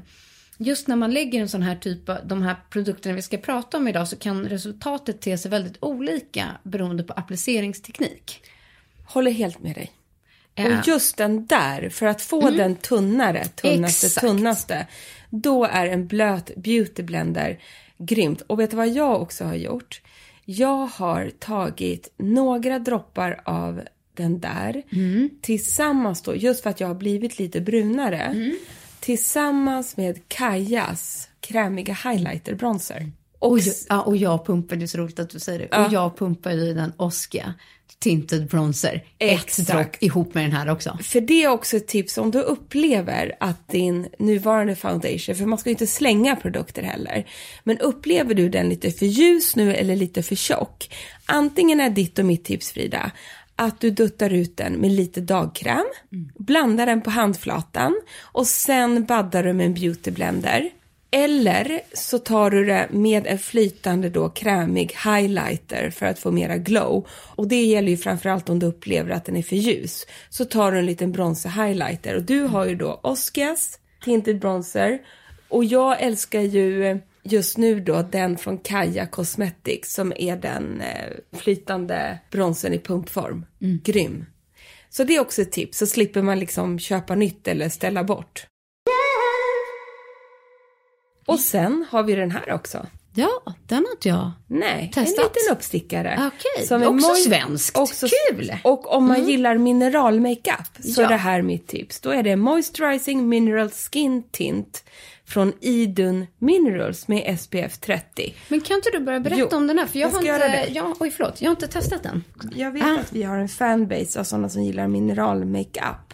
just 0.58 0.88
när 0.88 0.96
man 0.96 1.12
lägger 1.12 1.42
en 1.42 1.50
sån 1.50 1.62
här 1.62 1.76
typ 1.76 2.10
av 2.10 2.28
de 2.28 2.42
här 2.42 2.56
produkterna 2.70 3.16
vi 3.16 3.22
ska 3.22 3.38
prata 3.38 3.78
om 3.78 3.88
idag 3.88 4.08
så 4.08 4.16
kan 4.16 4.50
resultatet 4.50 5.22
te 5.22 5.38
sig 5.38 5.52
väldigt 5.52 5.78
olika 5.80 6.46
beroende 6.64 7.04
på 7.04 7.14
appliceringsteknik. 7.14 8.44
Håller 9.06 9.32
helt 9.32 9.60
med 9.60 9.76
dig. 9.76 9.92
Ja. 10.56 10.80
Och 10.80 10.88
just 10.88 11.18
den 11.18 11.46
där, 11.46 11.90
för 11.90 12.06
att 12.06 12.22
få 12.22 12.50
den 12.50 12.76
tunnare, 12.76 13.46
tunnaste, 13.46 14.08
Exakt. 14.08 14.28
tunnaste, 14.28 14.88
då 15.30 15.66
är 15.66 15.88
en 15.88 16.08
blöt 16.08 16.56
beauty 16.56 17.04
blender 17.04 17.60
grymt. 17.98 18.42
Och 18.42 18.60
vet 18.60 18.72
du 18.72 18.78
vad 18.78 18.90
jag 18.90 19.22
också 19.22 19.44
har 19.44 19.56
gjort? 19.56 20.02
Jag 20.46 20.88
har 20.88 21.32
tagit 21.40 22.14
några 22.18 22.80
droppar 22.80 23.42
av 23.46 23.82
den 24.14 24.40
där 24.40 24.84
tillsammans 25.42 26.22
då, 26.22 26.36
just 26.36 26.64
för 26.64 26.70
att 26.70 26.80
jag 26.80 26.88
har 26.88 26.96
blivit 26.96 27.40
lite 27.40 27.62
brunare, 27.62 28.54
tillsammans 29.06 29.98
med 29.98 30.28
Kajas 30.28 31.30
krämiga 31.40 31.94
highlighter 31.94 32.56
bronzer. 32.56 33.12
Och 33.40 33.52
Och, 33.52 33.60
jag, 33.60 33.76
ja, 33.90 34.02
och 34.02 34.18
jag 34.18 34.46
pumpar, 34.46 34.76
det 34.76 34.86
är 34.86 34.88
så 34.88 34.98
roligt 34.98 35.20
att 35.20 35.30
du 35.30 35.40
säger 35.40 35.60
det, 35.60 35.86
och 35.86 35.94
jag 35.94 36.18
pumpar 36.18 36.52
ju 36.52 36.74
den 36.74 36.94
Oskia 36.98 37.54
Tinted 38.00 38.48
Bronzer. 38.48 39.04
Ett 39.18 39.44
Exakt. 39.44 39.70
dropp 39.70 40.04
ihop 40.04 40.34
med 40.34 40.44
den 40.44 40.52
här 40.52 40.70
också. 40.70 40.98
För 41.04 41.22
det 41.22 41.44
är 41.44 41.48
också 41.48 41.78
ett 41.78 41.88
tips 41.88 42.18
om 42.18 42.32
du 42.32 42.40
upplever 42.40 43.36
att 43.40 43.68
din 43.68 44.08
nuvarande 44.20 44.76
foundation, 44.76 45.36
för 45.36 45.46
man 45.46 45.60
ska 45.60 45.70
ju 45.70 45.74
inte 45.74 45.88
slänga 45.88 46.36
produkter 46.36 46.84
heller, 46.84 47.26
men 47.64 47.80
upplever 47.80 48.34
du 48.34 48.50
den 48.50 48.70
lite 48.70 48.92
för 48.92 49.06
ljus 49.06 49.56
nu 49.56 49.74
eller 49.74 49.96
lite 49.96 50.24
för 50.24 50.36
tjock, 50.36 50.94
antingen 51.26 51.80
är 51.80 51.90
ditt 51.90 52.20
och 52.20 52.26
mitt 52.26 52.46
tips 52.46 52.72
Frida, 52.72 53.12
att 53.56 53.80
du 53.80 53.92
duttar 53.92 54.34
ut 54.34 54.58
den 54.58 54.74
med 54.74 54.92
lite 54.92 55.22
dagkräm, 55.22 55.86
blandar 56.38 56.86
den 56.86 57.02
på 57.02 57.10
handflatan 57.10 58.02
och 58.22 58.48
sen 58.48 59.06
baddar 59.06 59.44
du 59.44 59.54
med 59.54 59.66
en 59.66 59.74
beautyblender. 59.74 60.70
Eller 61.12 61.82
så 61.94 62.20
tar 62.20 62.52
du 62.52 62.66
det 62.66 62.88
med 62.92 63.28
en 63.28 63.40
flytande 63.40 64.10
då 64.10 64.30
krämig 64.30 64.96
highlighter 65.04 65.90
för 65.90 66.06
att 66.06 66.20
få 66.20 66.32
mera 66.32 66.58
glow. 66.58 67.08
Och 67.10 67.48
det 67.48 67.64
gäller 67.64 67.90
ju 67.90 67.98
framförallt 67.98 68.50
om 68.50 68.60
du 68.60 68.66
upplever 68.66 69.12
att 69.12 69.26
den 69.26 69.36
är 69.36 69.42
för 69.42 69.56
ljus. 69.56 70.06
Så 70.30 70.46
tar 70.46 70.72
du 70.72 70.80
en 70.80 70.86
liten 70.86 71.12
bronzer 71.12 71.50
highlighter 71.50 72.16
och 72.16 72.24
du 72.24 72.42
har 72.42 72.66
ju 72.66 72.76
då 72.76 73.00
Oscars 73.04 73.60
Tinted 74.04 74.40
Bronzer 74.40 75.00
och 75.50 75.66
jag 75.66 76.02
älskar 76.02 76.42
ju 76.42 76.86
eh, 76.86 76.98
just 77.26 77.58
nu 77.58 77.80
då 77.80 78.02
den 78.12 78.38
från 78.38 78.58
Kaja 78.58 79.08
Cosmetics 79.08 79.94
som 79.94 80.14
är 80.16 80.36
den 80.38 80.82
eh, 80.82 81.38
flytande 81.38 82.20
bronzern 82.32 82.74
i 82.74 82.80
pumpform. 82.80 83.46
Grym. 83.84 84.26
Så 84.90 85.04
det 85.04 85.16
är 85.16 85.20
också 85.22 85.42
ett 85.42 85.52
tips, 85.52 85.78
så 85.78 85.86
slipper 85.88 86.22
man 86.22 86.40
liksom 86.40 86.80
köpa 86.80 87.16
nytt 87.16 87.48
eller 87.48 87.70
ställa 87.70 88.04
bort. 88.04 88.48
Och 91.28 91.40
sen 91.40 91.86
har 91.90 92.04
vi 92.04 92.16
den 92.16 92.32
här 92.32 92.52
också. 92.54 92.88
Ja, 93.18 93.30
den 93.68 93.78
har 93.86 93.92
inte 93.92 94.10
jag. 94.10 94.32
Nej, 94.48 94.92
Testat. 94.94 95.18
en 95.18 95.24
liten 95.24 95.54
uppstickare. 95.58 96.32
Okej, 96.36 96.68
Som 96.68 96.82
är 96.82 96.88
också 96.88 97.08
moj- 97.08 97.16
svenskt. 97.24 97.78
Också, 97.78 98.08
Kul! 98.30 98.50
Mm. 98.50 98.60
Och 98.64 98.94
om 98.96 99.08
man 99.08 99.28
gillar 99.28 99.58
mineralmakeup 99.58 100.84
så 100.84 101.02
Ja. 101.02 101.06
är 101.06 101.10
det 101.10 101.16
här 101.18 101.42
mitt 101.42 101.68
tips. 101.68 102.00
Då 102.00 102.10
är 102.10 102.24
det 102.24 102.36
Moisturizing 102.36 103.30
Mineral 103.30 103.70
Skin 103.70 104.24
Tint 104.32 104.84
från 105.28 105.54
Idun 105.62 106.26
Minerals 106.40 107.08
med 107.08 107.40
SPF 107.40 107.78
30. 107.78 108.34
Men 108.48 108.62
kan 108.62 108.76
inte 108.76 108.90
du 108.94 109.00
börja 109.00 109.20
berätta 109.20 109.40
Jo, 109.52 109.58
om 109.58 109.68
den 109.68 109.78
här? 109.78 109.86
För 109.86 110.00
jag, 110.00 110.12
jag 110.24 110.34
har 110.40 110.46
inte, 110.46 110.72
jag, 110.74 110.96
oj, 111.02 111.12
förlåt, 111.12 111.42
jag 111.42 111.50
har 111.50 111.56
inte 111.56 111.68
testat 111.68 112.04
den. 112.04 112.24
Jag 112.56 112.72
vet 112.72 112.84
Ah. 112.84 113.00
att 113.00 113.14
vi 113.14 113.24
har 113.24 113.38
en 113.38 113.50
fanbase 113.50 114.20
av 114.20 114.24
sådana 114.24 114.50
som 114.50 114.64
gillar 114.64 114.88
mineralmakeup. 114.88 116.14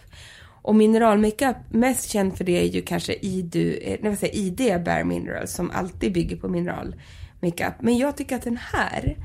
Och 0.64 0.74
mineralmakeup, 0.74 1.56
mest 1.70 2.10
känd 2.10 2.36
för 2.36 2.44
det 2.44 2.60
är 2.60 2.64
ju 2.68 2.82
kanske 2.82 3.14
Idu, 3.14 3.74
eh, 3.76 3.98
nej, 4.02 4.16
säger, 4.16 4.36
ID 4.36 4.84
Bare 4.84 5.04
Minerals 5.04 5.54
som 5.54 5.70
alltid 5.70 6.12
bygger 6.12 6.36
på 6.36 6.48
mineralmakeup. 6.48 7.74
Men 7.80 7.98
jag 7.98 8.16
tycker 8.16 8.36
att 8.36 8.42
den 8.42 8.58
här 8.72 9.16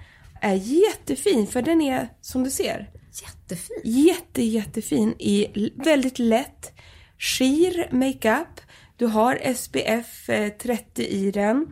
är 0.41 0.53
jättefin 0.53 1.48
för 1.48 1.62
den 1.62 1.82
är, 1.82 2.08
som 2.22 2.44
du 2.44 2.50
ser, 2.50 2.89
Jättefin. 3.24 3.77
jätte, 3.84 4.41
jättefin 4.44 5.13
i 5.20 5.48
väldigt 5.75 6.20
lätt 6.20 6.72
skir 7.20 7.88
makeup. 7.91 8.62
Du 8.98 9.06
har 9.06 9.54
SPF 9.54 10.30
eh, 10.30 10.50
30 10.50 11.04
i 11.04 11.32
den. 11.32 11.68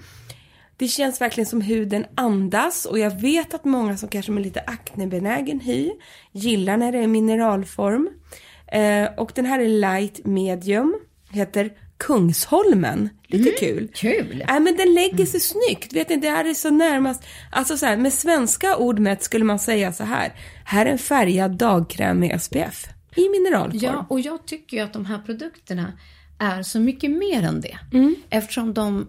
Det 0.78 0.88
känns 0.88 1.22
verkligen 1.22 1.46
som 1.46 1.62
huden 1.62 2.06
andas 2.16 2.86
och 2.86 3.00
jag 3.00 3.22
vet 3.22 3.54
att 3.54 3.66
många 3.66 3.98
som 3.98 4.10
kanske 4.10 4.32
med 4.32 4.44
lite 4.44 4.64
aknebenägen 4.68 5.60
hy 5.60 5.92
gillar 6.32 6.78
när 6.78 6.92
det 6.92 6.98
är 6.98 7.08
mineralform. 7.08 8.10
Eh, 8.68 9.06
och 9.18 9.32
den 9.36 9.46
här 9.46 9.60
är 9.60 9.68
light 9.68 10.26
medium, 10.26 10.96
heter 11.30 11.72
Kungsholmen. 11.98 13.10
Lite 13.28 13.50
kul. 13.50 13.92
Kul. 13.94 14.44
Nej 14.48 14.60
men 14.60 14.78
den 14.78 14.94
lägger 14.94 15.26
sig 15.26 15.40
snyggt. 15.40 15.94
Vet 15.94 16.10
ni, 16.10 16.18
det 16.18 16.30
här 16.30 16.46
är 16.46 16.54
så 16.54 16.70
närmast, 16.70 17.24
alltså 17.52 17.78
så 17.78 17.86
här, 17.86 17.98
med 17.98 18.14
svenska 18.14 18.78
ord 18.78 19.00
mätt 19.00 19.24
skulle 19.24 19.46
man 19.46 19.60
säga 19.60 19.94
så 19.94 20.04
här. 20.04 20.34
Här 20.66 20.86
är 20.86 20.92
en 20.92 20.98
färgad 20.98 21.52
dagkräm 21.58 22.20
med 22.20 22.42
SPF. 22.42 22.88
I 23.16 23.30
mineralform. 23.30 23.82
Ja, 23.84 24.06
och 24.10 24.20
jag 24.20 24.46
tycker 24.46 24.78
ju 24.78 24.84
att 24.84 24.94
de 24.94 25.06
här 25.06 25.20
produkterna 25.20 25.94
är 26.40 26.64
så 26.64 26.80
mycket 26.80 27.12
mer 27.12 27.44
än 27.44 27.62
det. 27.62 27.78
Eftersom 28.30 28.74
de 28.74 29.08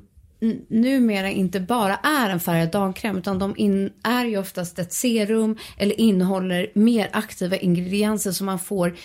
numera 0.68 1.30
inte 1.30 1.61
bara 1.61 1.97
är 1.97 2.30
en 2.30 2.40
färgad 2.40 2.71
dagkräm 2.71 3.18
utan 3.18 3.38
de 3.38 3.54
in, 3.56 3.92
är 4.02 4.25
ju 4.25 4.38
oftast 4.38 4.78
ett 4.78 4.92
serum 4.92 5.56
eller 5.78 6.00
innehåller 6.00 6.71
mer 6.75 7.09
aktiva 7.12 7.56
ingredienser 7.56 8.33
så 8.33 8.45
man 8.45 8.59
får 8.59 8.97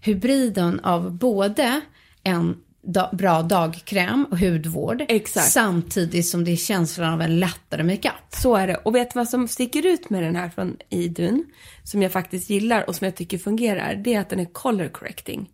hybriden 0.00 0.80
av 0.80 1.12
både 1.12 1.80
en 2.22 2.56
da, 2.82 3.10
bra 3.12 3.42
dagkräm 3.42 4.26
och 4.30 4.38
hudvård 4.38 5.04
Exakt. 5.08 5.52
samtidigt 5.52 6.26
som 6.26 6.44
det 6.44 6.50
är 6.50 6.56
känslan 6.56 7.12
av 7.12 7.22
en 7.22 7.40
lättare 7.40 7.82
makeup. 7.82 8.14
Så 8.30 8.56
är 8.56 8.66
det. 8.66 8.76
Och 8.76 8.94
vet 8.94 9.12
du 9.12 9.18
vad 9.18 9.28
som 9.28 9.48
sticker 9.48 9.86
ut 9.86 10.10
med 10.10 10.22
den 10.22 10.36
här 10.36 10.48
från 10.48 10.76
Idun, 10.88 11.44
som 11.84 12.02
jag 12.02 12.12
faktiskt 12.12 12.50
gillar 12.50 12.88
och 12.88 12.96
som 12.96 13.04
jag 13.04 13.16
tycker 13.16 13.38
fungerar, 13.38 13.94
det 13.94 14.14
är 14.14 14.20
att 14.20 14.30
den 14.30 14.40
är 14.40 14.52
color 14.52 14.88
correcting. 14.88 15.48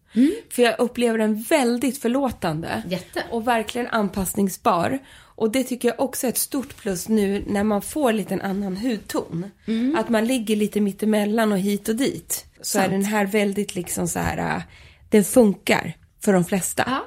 För 0.51 0.63
jag 0.63 0.81
upplever 0.81 1.19
den 1.19 1.43
väldigt 1.43 1.99
förlåtande. 1.99 2.83
Jätte. 2.89 3.25
Och 3.31 3.49
verkligen 3.49 3.87
anpassningsbar. 3.87 4.99
Och 5.37 5.51
det 5.51 5.65
tycker 5.65 5.89
jag 5.89 6.01
också 6.01 6.27
är 6.27 6.29
ett 6.29 6.39
stort 6.39 6.77
plus 6.77 7.09
nu 7.09 7.45
när 7.47 7.65
man 7.65 7.83
får 7.83 8.13
lite 8.13 8.35
en 8.35 8.41
annan 8.41 8.77
hudton. 8.77 9.51
Att 9.97 10.09
man 10.09 10.25
ligger 10.25 10.57
lite 10.57 10.81
mittemellan 10.81 11.53
och 11.53 11.59
hit 11.59 11.89
och 11.89 11.97
dit. 11.97 12.45
Så 12.61 12.79
är 12.79 12.83
Sant. 12.83 12.93
den 12.93 13.05
här 13.05 13.27
väldigt 13.27 13.75
liksom 13.75 14.09
så 14.09 14.19
här, 14.19 14.57
äh, 14.57 14.63
den 15.09 15.25
funkar 15.25 15.97
för 16.25 16.33
de 16.33 16.45
flesta. 16.45 16.85
Ja. 16.87 17.05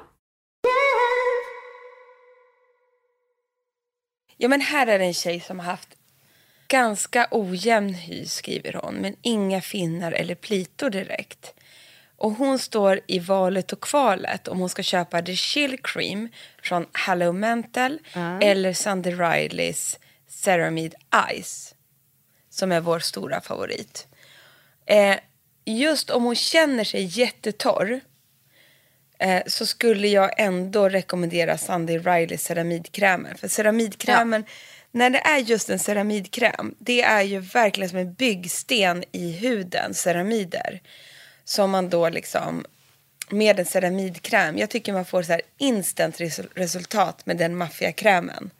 Ja, 4.36 4.48
men 4.48 4.60
här 4.60 4.86
är 4.86 5.00
en 5.00 5.14
tjej 5.14 5.40
som 5.40 5.58
har 5.58 5.66
haft 5.66 5.88
ganska 6.68 7.28
ojämn 7.30 7.94
hy, 7.94 8.26
skriver 8.26 8.72
hon, 8.72 8.94
men 8.94 9.16
inga 9.22 9.60
finnar 9.60 10.12
eller 10.12 10.34
plitor 10.34 10.90
direkt. 10.90 11.54
Och 12.18 12.32
hon 12.32 12.58
står 12.58 13.00
i 13.06 13.18
valet 13.18 13.72
och 13.72 13.80
kvalet 13.80 14.48
om 14.48 14.58
hon 14.58 14.68
ska 14.68 14.82
köpa 14.82 15.22
The 15.22 15.36
Chill 15.36 15.78
Cream 15.82 16.28
från 16.62 16.86
Hello 16.92 17.32
Mental 17.32 17.98
eller 18.42 18.72
Sunday 18.72 19.14
Rileys 19.14 19.98
Ceramide 20.28 20.96
Ice, 21.42 21.74
som 22.50 22.72
är 22.72 22.80
vår 22.80 22.98
stora 22.98 23.40
favorit. 23.40 24.06
Eh, 24.86 25.16
just 25.64 26.10
om 26.10 26.24
hon 26.24 26.34
känner 26.34 26.84
sig 26.84 27.04
jättetorr 27.04 28.00
eh, 29.18 29.42
så 29.46 29.66
skulle 29.66 30.08
jag 30.08 30.40
ändå 30.40 30.88
rekommendera 30.88 31.58
Sunday 31.58 31.98
Riley 31.98 32.38
ceramidkrämen. 32.38 33.36
För 33.36 33.48
ceramidkrämen, 33.48 34.44
när 34.90 35.10
det 35.10 35.18
är 35.18 35.38
just 35.38 35.70
en 35.70 35.78
ceramidkräm, 35.78 36.74
det 36.78 37.02
är 37.02 37.22
ju 37.22 37.38
verkligen 37.38 37.90
som 37.90 37.98
en 37.98 38.14
byggsten 38.14 39.04
i 39.12 39.32
huden, 39.32 39.94
ceramider. 39.94 40.80
Som 41.48 41.70
man 41.70 41.88
då 41.88 42.08
liksom, 42.08 42.64
med 43.30 43.58
en 43.60 43.66
ceramidkräm, 43.66 44.58
jag 44.58 44.70
tycker 44.70 44.92
man 44.92 45.04
får 45.04 45.22
så 45.22 45.32
här 45.32 45.40
instant 45.58 46.18
resu- 46.20 46.48
resultat 46.54 47.26
med 47.26 47.36
den 47.36 47.56
maffiakrämen. 47.56 48.50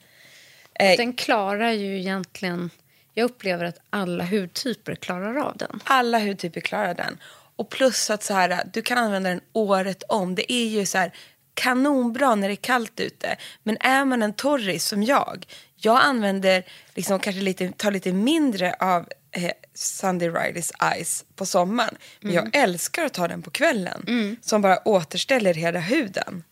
Eh, 0.73 0.97
Den 0.97 1.13
klarar 1.13 1.71
ju 1.71 1.99
egentligen, 1.99 2.69
jag 3.13 3.25
upplever 3.25 3.65
att 3.65 3.79
alla 3.89 4.23
hudtyper 4.25 4.95
klarar 4.95 5.35
av 5.37 5.57
den. 5.57 5.79
alla 5.83 6.19
hudtyper 6.19 6.61
klarar 6.61 6.93
den. 6.93 7.17
Och 7.55 7.69
plus 7.69 8.09
att 8.09 8.23
så 8.23 8.33
här, 8.33 8.63
du 8.73 8.81
kan 8.81 8.97
använda 8.97 9.29
den 9.29 9.41
året 9.53 10.03
om. 10.09 10.35
Det 10.35 10.53
är 10.53 10.65
ju 10.67 10.85
så 10.85 10.97
här 10.97 11.13
kanonbra 11.53 12.35
när 12.35 12.47
det 12.47 12.53
är 12.53 12.55
kallt 12.55 12.99
ute. 12.99 13.37
Men 13.63 13.77
är 13.79 14.05
man 14.05 14.23
en 14.23 14.33
torris 14.33 14.85
som 14.85 15.03
jag, 15.03 15.47
jag 15.75 16.01
använder 16.03 16.63
liksom 16.95 17.19
kanske 17.19 17.41
lite, 17.41 17.71
tar 17.71 17.91
lite 17.91 18.13
mindre 18.13 18.73
av 18.79 19.07
eh, 19.31 19.51
Sunday 19.73 20.29
Rileys 20.29 20.71
Ice 21.03 21.25
på 21.35 21.45
sommaren. 21.45 21.95
Men 22.21 22.33
jag 22.33 22.55
älskar 22.55 23.05
att 23.05 23.13
ta 23.13 23.27
den 23.27 23.41
på 23.41 23.51
kvällen. 23.51 24.03
Som 24.41 24.61
bara 24.61 24.87
återställer 24.87 25.53
hela 25.53 25.79
huden. 25.79 26.43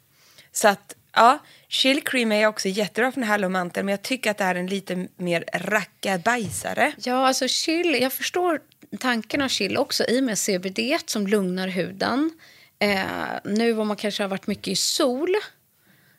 Så 0.51 0.67
att, 0.67 0.95
ja, 1.13 1.39
Chill 1.67 2.03
Cream 2.03 2.31
är 2.31 2.47
också 2.47 2.67
jättebra 2.67 3.11
från 3.11 3.23
Hello 3.23 3.49
Mantel, 3.49 3.85
men 3.85 3.91
jag 3.91 4.01
tycker 4.01 4.31
att 4.31 4.37
det 4.37 4.43
är 4.43 4.55
en 4.55 4.67
lite 4.67 5.07
mer 5.17 5.45
rackabajsare. 5.53 6.91
Ja, 6.97 7.27
alltså 7.27 7.47
chill, 7.47 7.97
jag 8.01 8.13
förstår 8.13 8.59
tanken 8.99 9.41
av 9.41 9.47
chill 9.47 9.77
också 9.77 10.05
i 10.07 10.19
och 10.19 10.23
med 10.23 10.37
CBD 10.37 10.79
som 11.05 11.27
lugnar 11.27 11.67
huden. 11.67 12.31
Eh, 12.79 13.05
nu 13.43 13.79
om 13.79 13.87
man 13.87 13.97
kanske 13.97 14.23
har 14.23 14.27
varit 14.29 14.47
mycket 14.47 14.67
i 14.67 14.75
sol 14.75 15.35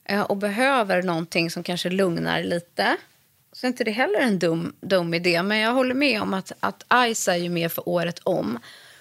eh, 0.04 0.20
och 0.20 0.36
behöver 0.36 1.02
någonting 1.02 1.50
som 1.50 1.62
kanske 1.62 1.90
lugnar 1.90 2.42
lite 2.42 2.96
så 3.60 3.66
är 3.66 3.68
inte 3.68 3.84
det 3.84 3.90
heller 3.90 4.20
en 4.20 4.38
dum, 4.38 4.72
dum 4.80 5.14
idé. 5.14 5.42
Men 5.42 5.58
jag 5.58 5.72
håller 5.72 5.94
med 5.94 6.22
om 6.22 6.34
att, 6.34 6.52
att 6.60 6.84
Ice 7.14 7.28
är 7.28 7.36
ju 7.36 7.48
mer 7.48 7.68
för 7.68 7.88
året 7.88 8.18
om. 8.22 8.58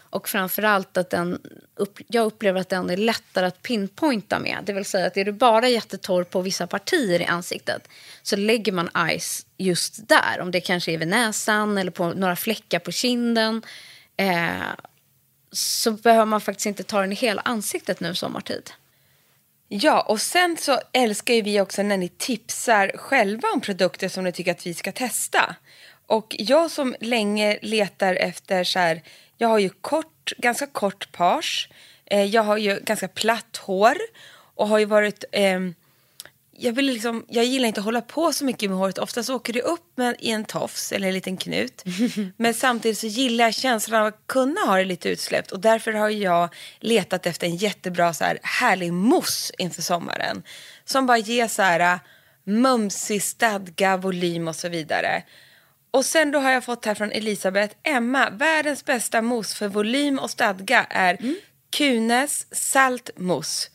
Och 0.10 0.30
framförallt 0.30 0.98
att 0.98 1.10
den, 1.10 1.42
upp, 1.76 2.00
jag 2.08 2.26
upplever 2.26 2.62
att 2.62 2.70
den 2.70 2.90
är 2.90 2.98
lättare 2.98 3.46
att 3.46 3.62
pinpointa 3.62 4.40
med. 4.40 4.58
Det 4.64 4.74
vill 4.74 4.86
säga 4.86 5.08
att 5.08 5.18
är 5.18 5.26
du 5.26 5.32
bara 5.32 5.70
jättetorr 5.70 6.24
på 6.24 6.42
vissa 6.42 6.68
partier 6.68 7.22
i 7.22 7.26
ansiktet 7.26 7.88
så 8.24 8.36
lägger 8.36 8.72
man 8.72 8.90
Ice 9.20 9.46
just 9.58 10.08
där. 10.08 10.40
Om 10.42 10.52
det 10.52 10.62
kanske 10.62 10.92
är 10.92 10.98
vid 10.98 11.08
näsan 11.08 11.78
eller 11.78 11.92
på 11.92 12.14
några 12.14 12.36
fläckar 12.36 12.80
på 12.80 12.92
kinden. 12.92 13.62
Eh, 14.18 14.62
så 15.52 15.92
behöver 15.92 16.26
man 16.26 16.42
faktiskt 16.42 16.66
inte 16.66 16.84
ta 16.84 17.02
den 17.02 17.12
i 17.12 17.16
hela 17.16 17.42
ansiktet 17.42 18.00
nu 18.00 18.16
sommartid. 18.16 18.72
Ja, 19.70 20.02
och 20.02 20.22
sen 20.22 20.58
så 20.58 20.80
älskar 20.94 21.34
ju 21.34 21.42
vi 21.42 21.62
också 21.62 21.84
när 21.84 21.98
ni 21.98 22.10
tipsar 22.10 22.92
själva 22.96 23.48
om 23.54 23.62
produkter 23.62 24.08
som 24.08 24.24
ni 24.24 24.32
tycker 24.32 24.52
att 24.52 24.68
vi 24.68 24.74
ska 24.74 24.92
testa. 24.92 25.56
Och 26.08 26.36
jag 26.40 26.72
som 26.72 26.96
länge 27.00 27.60
letar 27.62 28.16
efter 28.16 28.64
så 28.64 28.80
här, 28.80 29.02
jag 29.38 29.48
har 29.48 29.60
ju 29.60 29.70
kort, 29.70 30.34
ganska 30.38 30.68
kort 30.68 31.12
page, 31.12 31.70
eh, 32.06 32.24
jag 32.24 32.44
har 32.44 32.58
ju 32.58 32.80
ganska 32.84 33.08
platt 33.08 33.58
hår 33.58 33.98
och 34.56 34.68
har 34.68 34.80
ju 34.80 34.86
varit 34.86 35.24
eh, 35.32 35.60
jag, 36.60 36.74
vill 36.74 36.86
liksom, 36.86 37.26
jag 37.28 37.46
gillar 37.46 37.68
inte 37.68 37.80
att 37.80 37.86
hålla 37.86 38.02
på 38.02 38.34
så 38.34 38.46
mycket 38.46 38.70
med 38.70 38.80
håret. 38.80 38.98
Oftast 38.98 39.30
åker 39.30 39.54
det 39.54 39.62
upp 39.62 39.98
med, 39.98 40.16
i 40.20 40.32
en 40.32 40.46
tofs 40.46 40.92
eller 40.92 41.08
en 41.08 41.14
liten 41.14 41.38
knut. 41.38 41.84
Men 42.38 42.54
samtidigt 42.54 42.98
så 42.98 43.08
gillar 43.08 43.46
jag 43.46 43.54
känslan 43.54 44.02
av 44.02 44.08
att 44.08 44.28
kunna 44.28 44.62
ha 44.62 44.78
det 44.78 44.86
lite 44.86 45.10
utsläppt. 45.10 45.52
Och 45.52 45.60
därför 45.60 45.94
har 45.94 46.10
jag 46.10 46.50
letat 46.80 47.26
efter 47.26 47.48
en 47.48 47.56
jättebra 47.56 48.14
så 48.14 48.24
här, 48.24 48.40
härlig 48.44 48.94
mousse 48.94 49.54
inför 49.58 49.82
sommaren. 49.82 50.44
Som 50.86 51.06
bara 51.06 51.18
ger 51.18 51.48
så 51.48 51.62
här 51.62 51.80
äh, 51.80 52.00
mumsig 52.44 53.24
stadga, 53.24 53.98
volym 53.98 54.48
och 54.48 54.56
så 54.56 54.70
vidare. 54.70 55.24
Och 55.92 56.06
sen 56.06 56.32
då 56.32 56.40
har 56.40 56.52
jag 56.52 56.64
fått 56.64 56.86
här 56.86 56.96
från 56.96 57.12
Elisabeth, 57.12 57.76
Emma, 57.84 58.30
världens 58.30 58.86
bästa 58.86 59.22
mousse 59.22 59.56
för 59.56 59.68
volym 59.68 60.20
och 60.20 60.30
stadga 60.30 60.84
är 60.90 61.18
mm. 61.20 61.36
Kunes 61.70 62.46
saltmousse. 62.52 63.70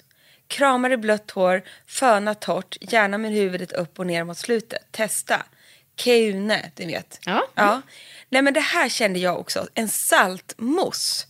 Kramar 0.53 0.91
i 0.91 0.97
blött 0.97 1.31
hår, 1.31 1.63
föna 1.87 2.35
torrt, 2.35 2.77
gärna 2.81 3.19
med 3.19 3.33
huvudet 3.33 3.73
upp 3.73 3.99
och 3.99 4.07
ner 4.07 4.25
mot 4.25 4.39
slutet. 4.39 4.83
Testa. 4.91 5.43
Keune, 5.97 6.71
du 6.75 6.87
vet. 6.87 7.19
Ja. 7.27 7.49
ja. 7.55 7.83
Nej 8.29 8.43
men 8.43 8.55
det 8.55 8.61
här 8.61 8.89
kände 8.89 9.19
jag 9.19 9.41
också. 9.41 9.69
En 9.75 9.89
saltmousse. 9.89 11.27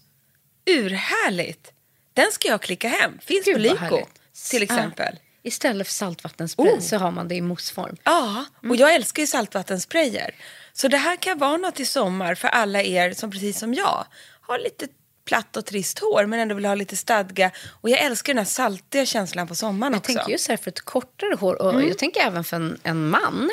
Urhärligt. 0.67 1.73
Den 2.15 2.33
ska 2.33 2.49
jag 2.49 2.63
klicka 2.63 2.89
hem. 2.89 3.19
Finns 3.23 3.45
Gud, 3.45 3.55
på 3.55 3.61
Lyko 3.61 4.07
till 4.51 4.63
exempel. 4.63 5.15
Ja. 5.15 5.29
Istället 5.43 5.87
för 5.87 5.95
saltvattenspray 5.95 6.73
oh. 6.73 6.81
så 6.81 6.97
har 6.97 7.11
man 7.11 7.29
det 7.29 7.35
i 7.35 7.41
mousseform. 7.41 7.97
Ja, 8.05 8.45
och 8.57 8.65
mm. 8.65 8.77
jag 8.77 8.95
älskar 8.95 9.23
ju 9.23 9.27
saltvattensprayer. 9.27 10.35
Så 10.73 10.89
det 10.89 10.97
här 10.97 11.17
kan 11.17 11.39
vara 11.39 11.57
något 11.57 11.81
i 11.81 11.85
sommar 11.85 12.35
för 12.35 12.49
alla 12.49 12.83
er 12.83 13.13
som 13.13 13.31
precis 13.31 13.59
som 13.59 13.75
jag 13.75 14.07
har 14.41 14.59
lite 14.59 14.89
platt 15.25 15.57
och 15.57 15.67
trist 15.67 15.99
hår 15.99 16.27
men 16.27 16.41
ändå 16.41 16.55
vill 16.55 16.65
ha 16.65 16.75
lite 16.75 16.97
stadga. 16.97 17.51
Och 17.81 17.91
jag 17.91 18.01
älskar 18.01 18.35
den 18.35 18.39
här 18.39 18.45
saltiga 18.45 19.07
känslan 19.07 19.49
på 19.49 19.55
sommaren 19.55 19.93
jag 19.93 20.01
också. 20.01 20.13
Jag 20.13 20.19
tänker 20.19 20.33
just 20.33 20.49
här 20.49 20.57
för 20.57 20.71
ett 20.71 20.81
kortare 20.81 21.35
hår 21.35 21.63
och 21.63 21.73
mm. 21.73 21.89
jag 21.89 21.99
tänker 21.99 22.21
även 22.21 22.45
för 22.45 22.57
en, 22.57 22.79
en, 22.83 23.09
man 23.09 23.51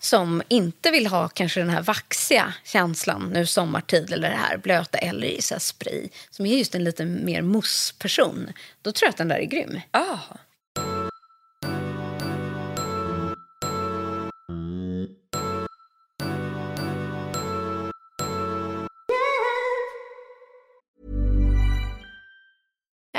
som 0.00 0.42
inte 0.48 0.90
vill 0.90 1.06
ha 1.06 1.28
kanske 1.28 1.60
den 1.60 1.70
här 1.70 1.82
vaxiga 1.82 2.54
känslan 2.64 3.30
nu 3.32 3.46
sommartid 3.46 4.12
eller 4.12 4.30
det 4.30 4.36
här 4.36 4.56
blöta 4.56 4.98
eller 4.98 5.26
i 5.26 5.42
så 5.42 5.60
spray 5.60 6.08
som 6.30 6.46
är 6.46 6.58
just 6.58 6.74
en 6.74 6.84
lite 6.84 7.04
mer 7.04 7.42
mousse-person. 7.42 8.52
Då 8.82 8.92
tror 8.92 9.06
jag 9.06 9.10
att 9.10 9.16
den 9.16 9.28
där 9.28 9.38
är 9.38 9.44
grym. 9.44 9.80
Ah. 9.90 10.18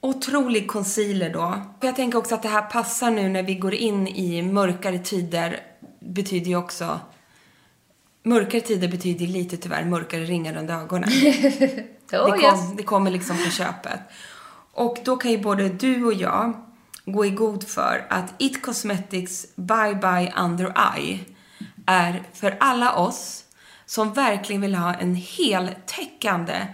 otrolig 0.00 0.68
concealer 0.68 1.32
då. 1.32 1.62
Jag 1.80 1.96
tänker 1.96 2.18
också 2.18 2.34
att 2.34 2.42
det 2.42 2.48
här 2.48 2.62
passar 2.62 3.10
nu 3.10 3.28
när 3.28 3.42
vi 3.42 3.54
går 3.54 3.74
in 3.74 4.08
i 4.08 4.42
mörkare 4.42 4.98
tider. 4.98 5.60
Betyder 6.00 6.46
ju 6.46 6.56
också... 6.56 7.00
Mörkare 8.22 8.60
tider 8.60 8.88
betyder 8.88 9.26
lite 9.26 9.56
tyvärr 9.56 9.84
mörkare 9.84 10.24
ringar 10.24 10.56
under 10.56 10.74
ögonen. 10.74 11.08
oh, 12.12 12.36
det, 12.36 12.38
kom, 12.40 12.76
det 12.76 12.82
kommer 12.82 13.10
liksom 13.10 13.36
på 13.44 13.50
köpet. 13.50 14.00
Och 14.72 14.98
då 15.04 15.16
kan 15.16 15.30
ju 15.30 15.38
både 15.38 15.68
du 15.68 16.04
och 16.04 16.14
jag 16.14 16.52
gå 17.04 17.26
i 17.26 17.30
god 17.30 17.68
för 17.68 18.06
att 18.10 18.34
It 18.38 18.62
Cosmetics 18.62 19.46
Bye 19.56 19.94
Bye 19.94 20.32
Under 20.38 20.94
Eye 20.96 21.18
är 21.86 22.22
för 22.34 22.56
alla 22.60 22.94
oss 22.94 23.44
som 23.86 24.12
verkligen 24.12 24.62
vill 24.62 24.74
ha 24.74 24.94
en 24.94 25.14
heltäckande 25.14 26.66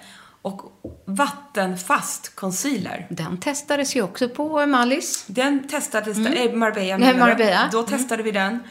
och 0.44 0.62
vattenfast 1.04 2.34
concealer. 2.34 3.06
Den 3.10 3.40
testades 3.40 3.96
ju 3.96 4.02
också 4.02 4.28
på 4.28 4.66
Mallis. 4.66 5.24
Den 5.26 5.68
testades, 5.68 6.16
mm. 6.16 6.32
äh, 6.32 6.54
Marbella, 6.54 6.96
Nej, 6.96 7.18
Marbella. 7.18 7.68
Då 7.72 7.82
testade 7.82 8.22
mm. 8.22 8.24
vi 8.24 8.30
den. 8.30 8.62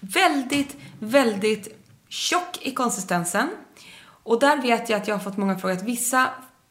Väldigt, 0.00 0.76
väldigt 0.98 1.68
tjock 2.08 2.58
i 2.62 2.70
konsistensen. 2.70 3.48
Och 4.02 4.40
där 4.40 4.62
vet 4.62 4.88
jag 4.88 5.00
att 5.00 5.08
jag 5.08 5.14
har 5.14 5.20
fått 5.20 5.36
många 5.36 5.58
frågor 5.58 5.76
att 5.76 5.82
vissa 5.82 6.26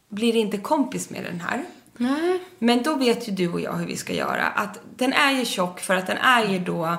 blir 0.09 0.35
inte 0.35 0.57
kompis 0.57 1.09
med 1.09 1.23
den 1.23 1.41
här. 1.41 1.63
Nej. 1.97 2.39
Men 2.59 2.83
då 2.83 2.95
vet 2.95 3.27
ju 3.27 3.31
du 3.31 3.51
och 3.51 3.61
jag 3.61 3.73
hur 3.73 3.85
vi 3.85 3.97
ska 3.97 4.13
göra. 4.13 4.47
Att 4.47 4.79
den 4.95 5.13
är 5.13 5.31
ju 5.31 5.45
tjock 5.45 5.79
för 5.79 5.95
att 5.95 6.07
den 6.07 6.17
är 6.17 6.45
ju 6.45 6.59
då 6.59 6.97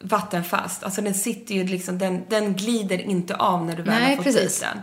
vattenfast. 0.00 0.84
Alltså 0.84 1.02
den 1.02 1.14
sitter 1.14 1.54
ju 1.54 1.64
liksom, 1.64 1.98
den, 1.98 2.22
den 2.28 2.54
glider 2.54 3.00
inte 3.00 3.36
av 3.36 3.66
när 3.66 3.76
du 3.76 3.82
väl 3.82 4.02
har 4.02 4.16
fått 4.16 4.24
precis. 4.24 4.60
dit 4.60 4.68
den. 4.72 4.82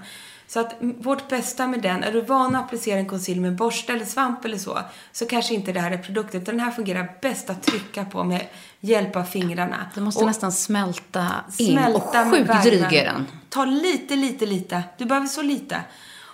Så 0.49 0.59
att 0.59 0.75
vårt 0.79 1.29
bästa 1.29 1.67
med 1.67 1.81
den, 1.81 2.03
är 2.03 2.11
du 2.11 2.21
van 2.21 2.55
att 2.55 2.65
applicera 2.65 2.99
en 2.99 3.05
concealer 3.05 3.41
med 3.41 3.55
borste 3.55 3.93
eller 3.93 4.05
svamp 4.05 4.45
eller 4.45 4.57
så, 4.57 4.79
så 5.11 5.25
kanske 5.25 5.53
inte 5.53 5.71
det 5.71 5.79
här 5.79 5.91
är 5.91 5.97
produkten. 5.97 6.41
Utan 6.41 6.57
den 6.57 6.65
här 6.65 6.71
fungerar 6.71 7.17
bäst 7.21 7.49
att 7.49 7.63
trycka 7.63 8.05
på 8.05 8.23
med 8.23 8.47
hjälp 8.79 9.15
av 9.15 9.23
fingrarna. 9.23 9.85
Det 9.95 10.01
måste 10.01 10.19
Och 10.19 10.27
nästan 10.27 10.51
smälta 10.51 11.27
in. 11.57 11.67
smälta 11.67 12.25
och 12.25 12.31
sjukt 12.31 12.63
dryg 12.63 12.93
är 12.93 13.05
den. 13.05 13.27
Ta 13.49 13.65
lite, 13.65 14.15
lite, 14.15 14.45
lite. 14.45 14.83
Du 14.97 15.05
behöver 15.05 15.27
så 15.27 15.41
lite. 15.41 15.81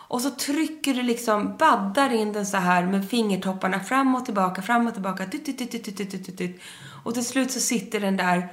Och 0.08 0.22
så 0.22 0.32
trycker 0.32 0.94
du 0.94 1.02
liksom, 1.02 1.56
baddar 1.58 2.14
in 2.14 2.34
den 2.34 2.46
så 2.46 2.58
här 2.58 2.86
med 2.86 3.10
fingertopparna 3.10 3.80
fram 3.80 4.16
och 4.16 4.26
tillbaka, 4.26 4.62
fram 4.62 4.88
och 4.88 4.94
tillbaka. 4.94 5.26
Tut, 5.26 5.46
tut, 5.46 5.58
tut, 5.58 5.72
tut, 5.72 5.98
tut, 5.98 6.10
tut, 6.26 6.38
tut. 6.38 6.62
Och 7.04 7.14
till 7.14 7.26
slut 7.26 7.52
så 7.52 7.60
sitter 7.60 8.00
den 8.00 8.18
där 8.18 8.50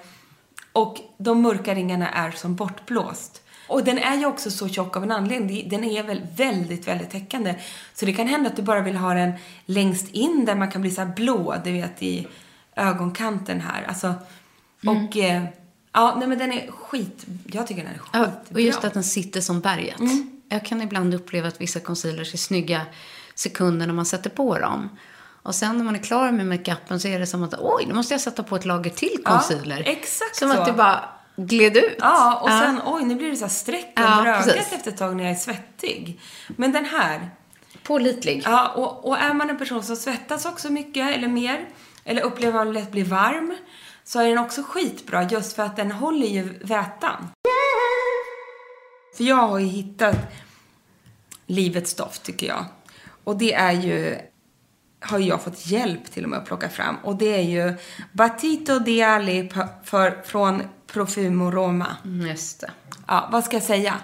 och 0.73 1.01
de 1.19 1.43
mörka 1.43 1.75
ringarna 1.75 2.09
är 2.09 2.31
som 2.31 2.55
bortblåst. 2.55 3.42
Och 3.73 3.85
den 3.85 3.99
är 3.99 4.17
ju 4.19 4.27
också 4.27 4.51
så 4.51 4.69
tjock 4.69 4.97
av 4.97 5.03
en 5.03 5.13
anledning. 5.13 5.69
Den 5.69 5.85
är 5.85 6.03
väl 6.03 6.21
väldigt, 6.37 6.89
väldigt 6.89 7.11
täckande. 7.11 7.55
Så 7.95 8.07
det 8.07 8.13
kan 8.13 8.27
hända 8.27 8.51
att 8.51 8.57
du 8.57 8.63
bara 8.63 8.81
vill 8.81 8.97
ha 8.97 9.15
den 9.15 9.33
längst 9.67 10.09
in 10.09 10.45
där 10.45 10.55
man 10.55 10.71
kan 10.71 10.81
bli 10.81 10.91
så 10.91 11.05
blå, 11.17 11.55
du 11.65 11.73
vet 11.73 12.03
i 12.03 12.27
ögonkanten 12.77 13.61
här. 13.61 13.85
Alltså, 13.89 14.15
och 14.87 15.17
eh, 15.17 15.45
ja, 15.93 16.15
nej 16.19 16.29
men 16.29 16.39
den 16.39 16.53
är 16.53 16.71
skit, 16.71 17.25
jag 17.53 17.67
tycker 17.67 17.83
den 17.85 17.95
är 17.95 17.99
skitbra. 17.99 18.21
Ja, 18.49 18.55
och 18.55 18.61
just 18.61 18.85
att 18.85 18.95
den 18.95 19.05
sitter 19.05 19.41
som 19.41 19.61
berget. 19.61 19.97
Jag 20.49 20.65
kan 20.65 20.83
ibland 20.83 21.15
uppleva 21.15 21.49
att 21.49 21.61
vissa 21.61 21.81
concealers 21.81 22.35
är 22.35 22.39
snygga 22.39 22.81
sekunder 23.35 23.87
när 23.87 23.95
man 23.95 24.07
sätter 24.07 24.31
på 24.31 24.59
dem. 24.59 24.89
Och 25.45 25.55
sen 25.55 25.77
när 25.79 25.85
man 25.85 25.95
är 25.95 25.99
klar 26.03 26.33
med 26.33 26.47
makeupen 26.47 27.01
så 27.01 27.09
är 27.09 27.19
det 27.19 27.27
som 27.27 27.43
att 27.43 27.55
oj, 27.59 27.85
nu 27.89 27.95
måste 27.95 28.15
jag 28.15 28.21
sätta 28.21 28.43
på 28.43 28.57
ett 28.57 28.65
lager 28.65 28.91
till 28.91 29.21
Ja, 29.25 29.31
concealer. 29.31 29.83
exakt 29.87 30.37
Som 30.37 30.51
så. 30.51 30.59
att 30.61 30.67
det 30.67 30.73
bara 30.73 31.05
gled 31.37 31.77
ut. 31.77 31.97
Ja, 32.01 32.39
och 32.43 32.49
sen 32.49 32.81
oj, 32.87 33.05
nu 33.05 33.15
blir 33.15 33.31
det 33.31 33.37
så 33.37 33.45
här 33.45 33.51
streck 33.53 33.93
Ja, 33.97 34.19
under 34.19 34.31
ögat 34.33 34.45
precis. 34.45 34.73
efter 34.73 34.91
ett 34.91 34.97
tag 34.97 35.17
när 35.17 35.25
jag 35.25 35.33
är 35.33 35.37
svettig. 35.37 36.21
Men 36.49 36.73
den 36.73 36.85
här, 36.85 37.31
Pålitlig. 37.83 38.43
ja, 38.45 38.69
och, 38.69 39.09
och 39.09 39.19
är 39.19 39.35
man 39.35 39.51
en 39.51 39.59
person 39.59 39.83
som 39.83 39.97
svettas 39.97 40.47
också 40.47 40.71
mycket 40.71 41.17
eller 41.17 41.29
mer, 41.29 41.69
eller 42.05 42.23
upplever 42.23 42.53
man 42.65 42.73
lätt 42.73 42.91
bli 42.93 43.03
varm, 43.03 43.57
så 44.05 44.21
är 44.21 44.29
den 44.29 44.39
också 44.39 44.63
skitbra 44.63 45.23
just 45.23 45.57
för 45.57 45.63
att 45.63 45.77
den 45.77 45.93
håller 45.93 46.27
ju 46.27 46.59
vätan. 46.59 47.29
För 49.17 49.25
jag 49.25 49.37
har 49.37 49.59
ju 49.59 49.67
hittat 49.67 50.17
livets 51.47 51.95
doft, 51.95 52.23
tycker 52.23 52.47
jag. 52.47 52.65
Och 53.25 53.37
det 53.37 53.55
är 53.55 53.73
ju, 53.73 54.19
har 55.03 55.19
jag 55.19 55.43
fått 55.43 55.67
hjälp 55.67 56.13
till 56.13 56.25
och 56.25 56.31
med 56.31 56.39
att 56.39 56.47
plocka 56.47 56.69
fram. 56.69 56.97
Och 57.03 57.17
det 57.17 57.35
är 57.35 57.43
ju 57.43 57.75
Batito 58.13 58.79
di 58.79 59.03
Ali 59.03 59.49
p- 59.55 59.61
för, 59.85 60.23
från 60.25 60.63
Profumo 60.93 61.51
Roma. 61.51 61.97
Mm, 62.05 62.27
Just 62.27 62.61
det. 62.61 62.71
Ja, 63.07 63.29
vad 63.33 63.45
ska 63.45 63.57
jag 63.57 63.63
säga? 63.63 63.95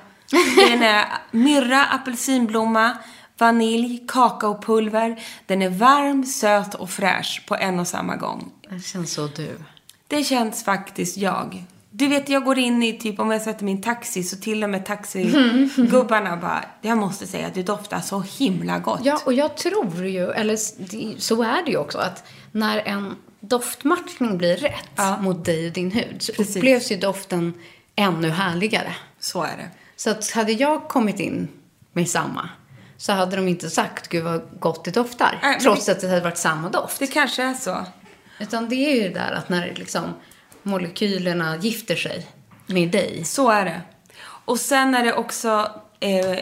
Den 0.68 0.82
är 0.82 1.04
myrra, 1.30 1.84
apelsinblomma, 1.84 2.98
vanilj, 3.38 4.04
kakaopulver. 4.08 5.20
Den 5.46 5.62
är 5.62 5.70
varm, 5.70 6.24
söt 6.26 6.74
och 6.74 6.90
fräsch 6.90 7.44
på 7.48 7.56
en 7.56 7.80
och 7.80 7.88
samma 7.88 8.16
gång. 8.16 8.52
Det 8.70 8.80
känns 8.80 9.12
så 9.12 9.26
du. 9.26 9.58
Det 10.06 10.24
känns 10.24 10.64
faktiskt 10.64 11.16
jag. 11.16 11.64
Du 11.90 12.08
vet, 12.08 12.28
jag 12.28 12.44
går 12.44 12.58
in 12.58 12.82
i 12.82 12.98
typ 12.98 13.20
om 13.20 13.30
jag 13.30 13.42
sätter 13.42 13.64
min 13.64 13.82
taxi 13.82 14.22
så 14.22 14.36
till 14.36 14.64
och 14.64 14.70
med 14.70 14.86
taxigubbarna 14.86 16.36
bara, 16.36 16.64
jag 16.82 16.98
måste 16.98 17.26
säga 17.26 17.46
att 17.46 17.54
du 17.54 17.62
doftar 17.62 18.00
så 18.00 18.20
himla 18.20 18.78
gott. 18.78 19.00
Ja, 19.04 19.20
och 19.26 19.32
jag 19.32 19.56
tror 19.56 20.06
ju, 20.06 20.30
eller 20.30 20.56
det- 20.90 21.20
så 21.22 21.42
är 21.42 21.64
det 21.64 21.70
ju 21.70 21.76
också, 21.76 21.98
att 21.98 22.24
när 22.52 22.78
en 22.78 23.14
doftmatchning 23.40 24.38
blir 24.38 24.56
rätt 24.56 24.88
Ja. 24.96 25.18
mot 25.20 25.44
dig 25.44 25.66
och 25.66 25.72
din 25.72 25.90
hud 25.90 26.22
så 26.22 26.32
Precis. 26.32 26.56
upplevs 26.56 26.92
ju 26.92 26.96
doften 26.96 27.54
ännu 27.96 28.28
härligare. 28.30 28.94
Så 29.20 29.42
är 29.42 29.56
det. 29.56 29.68
Så 29.96 30.10
att 30.10 30.30
hade 30.30 30.52
jag 30.52 30.88
kommit 30.88 31.20
in 31.20 31.48
med 31.92 32.08
samma 32.08 32.48
så 32.96 33.12
hade 33.12 33.36
de 33.36 33.48
inte 33.48 33.70
sagt 33.70 34.08
gud 34.08 34.24
vad 34.24 34.42
gott 34.60 34.84
det 34.84 34.90
doftar. 34.90 35.38
Men 35.42 35.60
trots 35.60 35.86
det- 35.86 35.92
att 35.92 36.00
det 36.00 36.08
hade 36.08 36.20
varit 36.20 36.38
samma 36.38 36.68
doft. 36.68 36.98
Det 36.98 37.06
kanske 37.06 37.42
är 37.42 37.54
så. 37.54 37.84
Utan 38.40 38.68
det 38.68 38.74
är 38.76 38.94
ju 38.94 39.02
det 39.02 39.14
där 39.14 39.32
att 39.32 39.48
när 39.48 39.74
liksom 39.76 40.02
molekylerna 40.62 41.56
gifter 41.56 41.96
sig 41.96 42.26
med 42.66 42.90
dig. 42.90 43.24
Så 43.24 43.50
är 43.50 43.64
det. 43.64 43.80
Och 44.20 44.60
sen 44.60 44.94
är 44.94 45.04
det 45.04 45.12
också 45.14 45.70
eh, 46.00 46.38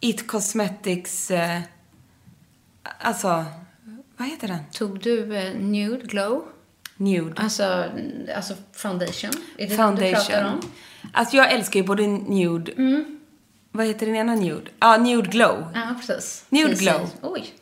It 0.00 0.26
Cosmetics, 0.26 1.30
eh, 1.30 1.60
alltså, 2.98 3.44
vad 4.16 4.28
heter 4.28 4.48
den? 4.48 4.58
Tog 4.72 5.00
du 5.00 5.36
eh, 5.36 5.54
Nude 5.54 6.06
Glow? 6.06 6.44
Nude. 6.96 7.42
Alltså, 7.42 7.84
alltså 8.36 8.54
foundation? 8.72 9.30
Är 9.58 9.68
det 9.68 9.76
den 9.76 9.94
du 9.94 10.00
pratar 10.02 10.24
Foundation. 10.24 10.44
om? 10.44 10.60
Alltså 11.12 11.36
jag 11.36 11.52
älskar 11.52 11.80
ju 11.80 11.86
både 11.86 12.06
nude, 12.06 12.72
vad 13.72 13.86
heter 13.86 14.06
den 14.06 14.16
ena 14.16 14.34
nude? 14.34 14.70
Ja, 14.80 14.96
nude 14.96 15.28
glow. 15.28 15.66
Ja, 15.74 15.94
precis. 16.06 16.44
Nude 16.48 16.68
Precis. 16.68 16.84
Glow. 16.88 17.10
Oj. 17.22 17.52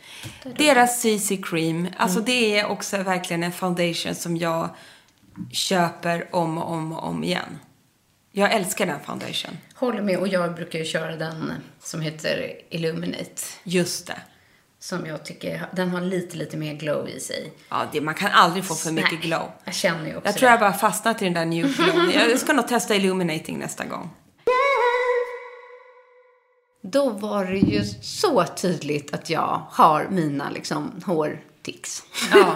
Deras 0.59 1.01
CC 1.03 1.33
cream, 1.43 1.89
alltså 1.97 2.21
det 2.21 2.59
är 2.59 2.67
också 2.67 3.03
verkligen 3.03 3.43
en 3.43 3.53
foundation 3.53 4.15
som 4.15 4.37
jag 4.37 4.71
köper 5.53 6.29
om 6.35 6.59
och 6.59 6.73
om 6.73 6.93
och 6.93 7.05
om 7.09 7.25
igen. 7.25 7.59
Jag 8.33 8.53
älskar 8.53 8.87
den 8.87 9.01
foundation. 9.01 9.51
Håller 9.75 10.03
med. 10.03 10.19
Och 10.19 10.29
jag 10.29 10.55
brukar 10.55 10.79
ju 10.79 10.85
köra 10.85 11.17
den 11.17 11.53
som 11.81 12.01
heter 12.01 12.53
Illuminate. 12.71 13.43
Just 13.65 14.07
det. 14.07 14.17
Som 14.81 15.07
jag 15.07 15.25
tycker, 15.25 15.67
den 15.73 15.91
har 15.91 16.01
lite, 16.01 16.37
lite 16.37 16.57
mer 16.57 16.75
glow 16.75 17.09
i 17.09 17.21
sig. 17.21 17.53
Ja, 17.69 17.83
det, 17.93 18.01
man 18.01 18.15
kan 18.15 18.31
aldrig 18.33 18.65
få 18.65 18.75
för 18.75 18.93
mycket 18.93 19.13
Nej, 19.13 19.21
glow. 19.23 19.51
Jag 19.65 19.75
känner 19.75 20.07
ju 20.07 20.17
också 20.17 20.29
Jag 20.29 20.37
tror 20.37 20.49
det. 20.49 20.53
jag 20.53 20.61
bara 20.61 20.73
fastnat 20.73 21.23
i 21.23 21.25
den 21.25 21.35
där 21.35 21.45
nude 21.45 21.69
glow. 21.69 22.11
Jag 22.15 22.39
ska 22.39 22.53
nog 22.53 22.69
testa 22.69 22.95
illuminating 22.95 23.59
nästa 23.59 23.85
gång. 23.85 24.11
Då 26.83 27.11
var 27.11 27.45
det 27.45 27.59
ju 27.59 27.85
så 28.03 28.45
tydligt 28.45 29.15
att 29.15 29.31
jag 29.31 29.63
har 29.71 30.07
mina 30.11 30.51
liksom 30.51 31.03
hårtics. 31.69 32.03
Ja, 32.33 32.55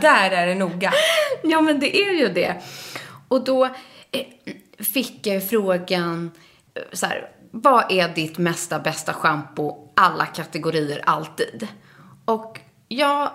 där 0.00 0.30
är 0.30 0.46
det 0.46 0.54
noga. 0.54 0.92
Ja, 1.42 1.60
men 1.60 1.80
det 1.80 1.96
är 1.96 2.12
ju 2.12 2.28
det. 2.28 2.62
Och 3.28 3.44
då 3.44 3.64
eh, 3.64 4.26
fick 4.94 5.26
jag 5.26 5.48
frågan 5.48 6.30
eh, 6.74 6.82
så 6.92 7.06
här, 7.06 7.30
vad 7.50 7.92
är 7.92 8.08
ditt 8.08 8.38
mesta 8.38 8.78
bästa 8.78 9.12
schampo 9.12 9.92
alla 9.96 10.26
kategorier 10.26 11.02
alltid? 11.04 11.68
Och 12.24 12.60
jag 12.88 13.30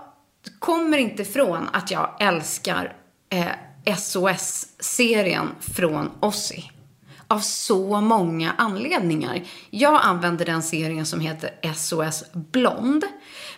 kommer 0.60 0.98
inte 0.98 1.22
ifrån 1.22 1.70
att 1.74 1.92
jag 1.92 2.10
älskar 2.20 2.96
eh, 3.30 3.96
SOS-serien 3.98 5.50
från 5.60 6.12
Ossi. 6.20 6.72
Av 7.28 7.40
så 7.40 8.02
många 8.02 8.52
anledningar. 8.58 9.44
Jag 9.70 10.02
använder 10.04 10.46
den 10.46 10.64
serien 10.64 11.06
som 11.06 11.20
heter 11.20 11.74
SOS 11.74 12.24
Blond. 12.34 13.06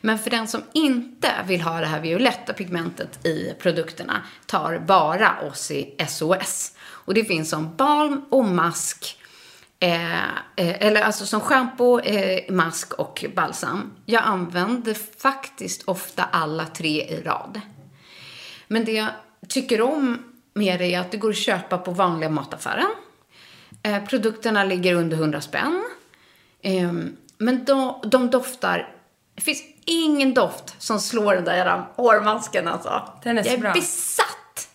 Men 0.01 0.19
för 0.19 0.29
den 0.29 0.47
som 0.47 0.63
inte 0.73 1.31
vill 1.47 1.62
ha 1.62 1.79
det 1.79 1.86
här 1.86 2.01
violetta 2.01 2.53
pigmentet 2.53 3.25
i 3.25 3.53
produkterna 3.60 4.23
tar 4.45 4.79
bara 4.79 5.36
Ossi 5.51 5.95
SOS. 6.07 6.71
Och 6.79 7.13
det 7.13 7.23
finns 7.23 7.49
som 7.49 7.75
balm 7.75 8.25
och 8.29 8.45
mask. 8.45 9.17
Eh, 9.79 10.23
eh, 10.23 10.27
eller 10.55 11.01
alltså 11.01 11.25
som 11.25 11.41
schampo, 11.41 11.99
eh, 11.99 12.51
mask 12.51 12.93
och 12.93 13.25
balsam. 13.36 13.93
Jag 14.05 14.23
använder 14.23 14.93
faktiskt 15.19 15.83
ofta 15.83 16.23
alla 16.23 16.65
tre 16.65 17.01
i 17.01 17.21
rad. 17.21 17.62
Men 18.67 18.86
det 18.86 18.91
jag 18.91 19.10
tycker 19.47 19.81
om 19.81 20.17
med 20.53 20.79
det 20.79 20.93
är 20.93 20.99
att 20.99 21.12
det 21.12 21.17
går 21.17 21.29
att 21.29 21.38
köpa 21.38 21.77
på 21.77 21.91
vanliga 21.91 22.29
mataffären. 22.29 22.91
Eh, 23.83 24.03
produkterna 24.05 24.63
ligger 24.63 24.93
under 24.93 25.17
100 25.17 25.41
spänn. 25.41 25.83
Eh, 26.62 26.91
men 27.38 27.65
de, 27.65 28.01
de 28.03 28.29
doftar... 28.29 28.93
Det 29.38 29.41
finns 29.43 29.63
ingen 29.86 30.34
doft 30.34 30.76
som 30.78 31.00
slår 31.00 31.36
den 31.36 31.43
där 31.43 31.86
hårmasken 31.95 32.67
alltså. 32.67 33.10
Den 33.23 33.38
är 33.38 33.43
så 33.43 33.50
Jag 33.50 33.56
är 33.56 33.62
bra. 33.62 33.73
besatt. 33.73 34.69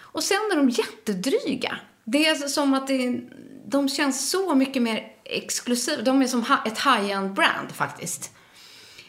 Och 0.00 0.22
sen 0.22 0.36
är 0.52 0.56
de 0.56 0.68
jättedryga. 0.70 1.76
Det 2.04 2.26
är 2.26 2.30
alltså 2.30 2.48
som 2.48 2.74
att 2.74 2.86
det, 2.86 3.20
de 3.66 3.88
känns 3.88 4.30
så 4.30 4.54
mycket 4.54 4.82
mer 4.82 5.12
exklusiva. 5.24 6.02
De 6.02 6.22
är 6.22 6.26
som 6.26 6.44
ett 6.66 6.78
high-end 6.78 7.32
brand 7.32 7.72
faktiskt. 7.72 8.30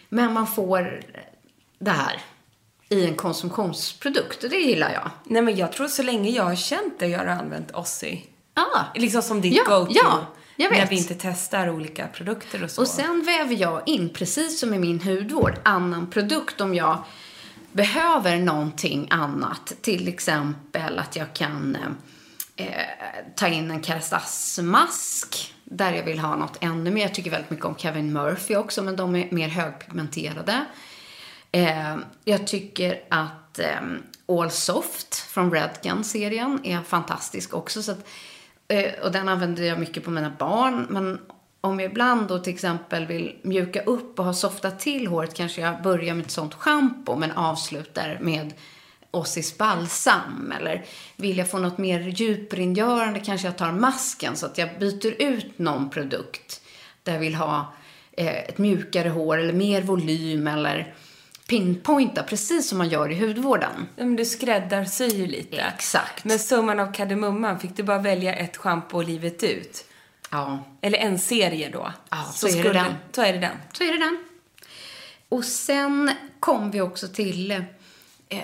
Men 0.10 0.34
man 0.34 0.48
får 0.48 1.02
det 1.80 1.92
här 1.92 2.22
i 2.90 3.06
en 3.08 3.16
konsumtionsprodukt 3.16 4.44
och 4.44 4.50
det 4.50 4.56
gillar 4.60 4.92
jag. 4.94 5.10
Nej 5.24 5.42
men 5.42 5.56
jag 5.56 5.72
tror 5.72 5.88
så 5.88 6.04
länge 6.04 6.30
jag 6.30 6.44
har 6.44 6.56
känt 6.56 7.00
dig 7.00 7.14
har 7.14 7.26
du 7.26 7.32
använt 7.32 7.72
Ossi. 7.72 8.26
Ah. 8.54 8.84
Liksom 8.96 9.22
som 9.22 9.42
ditt 9.42 9.54
Ja, 9.56 9.64
go-to. 9.80 9.92
ja, 9.96 10.02
jag. 10.04 10.26
När 10.56 10.88
vi 10.90 10.98
inte 10.98 11.16
testar 11.16 11.70
olika 11.70 12.08
produkter 12.08 12.64
och 12.64 12.72
så. 12.72 12.82
Och 12.82 12.88
sen 12.88 13.24
väver 13.26 13.56
jag 13.56 13.82
in, 13.86 14.10
precis 14.10 14.60
som 14.60 14.74
i 14.74 14.80
min 14.80 15.02
hudvård, 15.02 15.60
annan 15.64 16.10
produkt 16.10 16.62
om 16.62 16.76
jag 16.76 17.04
behöver 17.72 18.38
någonting 18.38 19.08
annat. 19.10 19.74
Till 19.82 20.08
exempel 20.08 21.00
att 21.00 21.16
jag 21.16 21.34
kan 21.34 21.78
eh, 22.56 22.68
ta 23.36 23.48
in 23.48 23.72
en 23.72 23.84
Kerastase-mask 23.84 25.54
där 25.64 25.94
jag 25.94 26.04
vill 26.04 26.20
ha 26.20 26.36
något 26.36 26.58
ännu 26.62 26.92
mer. 26.92 27.02
Jag 27.02 27.14
tycker 27.14 27.32
väldigt 27.32 27.50
mycket 27.50 27.66
om 27.66 27.76
Kevin 27.76 28.14
Murphy 28.14 28.56
också, 28.56 28.84
men 28.84 28.96
de 28.96 29.16
är 29.16 29.32
mer 29.32 29.50
högpigmenterade. 29.50 30.66
Eh, 31.52 31.98
jag 32.24 32.48
tycker 32.48 33.04
att 33.10 33.60
eh, 33.60 33.82
All 34.26 34.52
Soft 34.52 35.16
från 35.16 35.52
Redken-serien 35.52 36.60
är 36.64 36.82
fantastisk 36.82 37.54
också. 37.54 37.84
Så 37.84 37.92
att, 37.92 38.08
Eh, 38.68 38.94
och 39.04 39.12
den 39.12 39.30
använder 39.30 39.64
jag 39.64 39.80
mycket 39.80 40.04
på 40.04 40.12
mina 40.12 40.34
barn. 40.40 40.88
Men 40.90 41.20
om 41.62 41.80
jag 41.80 41.92
ibland 41.92 42.28
då 42.28 42.40
till 42.40 42.54
exempel 42.54 43.06
vill 43.06 43.36
mjuka 43.42 43.84
upp 43.84 44.20
och 44.20 44.26
ha 44.26 44.34
softat 44.34 44.80
till 44.80 45.08
håret 45.08 45.34
kanske 45.34 45.62
jag 45.62 45.82
börjar 45.82 46.14
med 46.14 46.26
ett 46.26 46.32
sånt 46.32 46.54
schampo 46.54 47.16
men 47.16 47.32
avslutar 47.32 48.18
med 48.22 48.54
Ossis 49.12 49.58
balsam. 49.58 50.54
Eller 50.60 50.86
vill 51.16 51.38
jag 51.38 51.50
få 51.50 51.58
något 51.58 51.78
mer 51.78 52.00
djuprengörande 52.00 53.20
kanske 53.20 53.48
jag 53.48 53.58
tar 53.58 53.72
masken 53.72 54.36
så 54.36 54.46
att 54.46 54.58
jag 54.58 54.70
byter 54.80 55.22
ut 55.22 55.60
någon 55.60 55.90
produkt 55.90 56.62
där 57.04 57.14
jag 57.14 57.20
vill 57.20 57.36
ha 57.36 57.74
eh, 58.12 58.38
ett 58.38 58.58
mjukare 58.58 59.10
hår 59.10 59.38
eller 59.38 59.54
mer 59.54 59.82
volym 59.82 60.48
eller 60.48 60.94
pinpointa 61.58 62.24
precis 62.24 62.70
som 62.70 62.78
man 62.78 62.90
gör 62.90 63.12
i 63.12 63.20
hudvården. 63.20 63.88
Men 63.96 64.16
du 64.16 64.26
skräddarsyr 64.26 65.28
lite. 65.28 65.58
Exakt. 65.58 66.24
Men 66.26 66.40
summan 66.40 66.80
av 66.80 66.94
kardemumman, 66.94 67.60
fick 67.60 67.76
du 67.78 67.84
bara 67.84 67.98
välja 67.98 68.36
ett 68.36 68.58
schampo 68.58 69.02
livet 69.02 69.44
ut? 69.44 69.86
Ja, 70.32 70.60
Eller 70.82 70.98
en 70.98 71.20
serie 71.20 71.70
då? 71.70 71.92
Ja, 72.10 72.18
så 72.34 72.48
är 72.48 72.64
det 72.64 72.74
den. 72.74 72.94
Så 73.12 73.22
är 73.24 73.34
det 73.34 73.40
den. 73.40 73.58
så 73.74 73.84
är 73.84 73.92
det 73.92 73.98
den. 74.00 74.18
Och 75.30 75.46
sen 75.46 76.12
kom 76.40 76.72
vi 76.72 76.82
också 76.82 77.08
till 77.08 77.52
eh, 78.30 78.40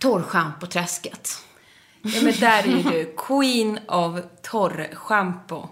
torrschampoträsket. 0.00 1.30
Ja, 2.02 2.22
men 2.22 2.34
där 2.40 2.62
är 2.62 2.66
ju 2.66 2.82
du 2.82 3.14
queen 3.16 3.78
of 3.88 4.20
torrschampo. 4.42 5.68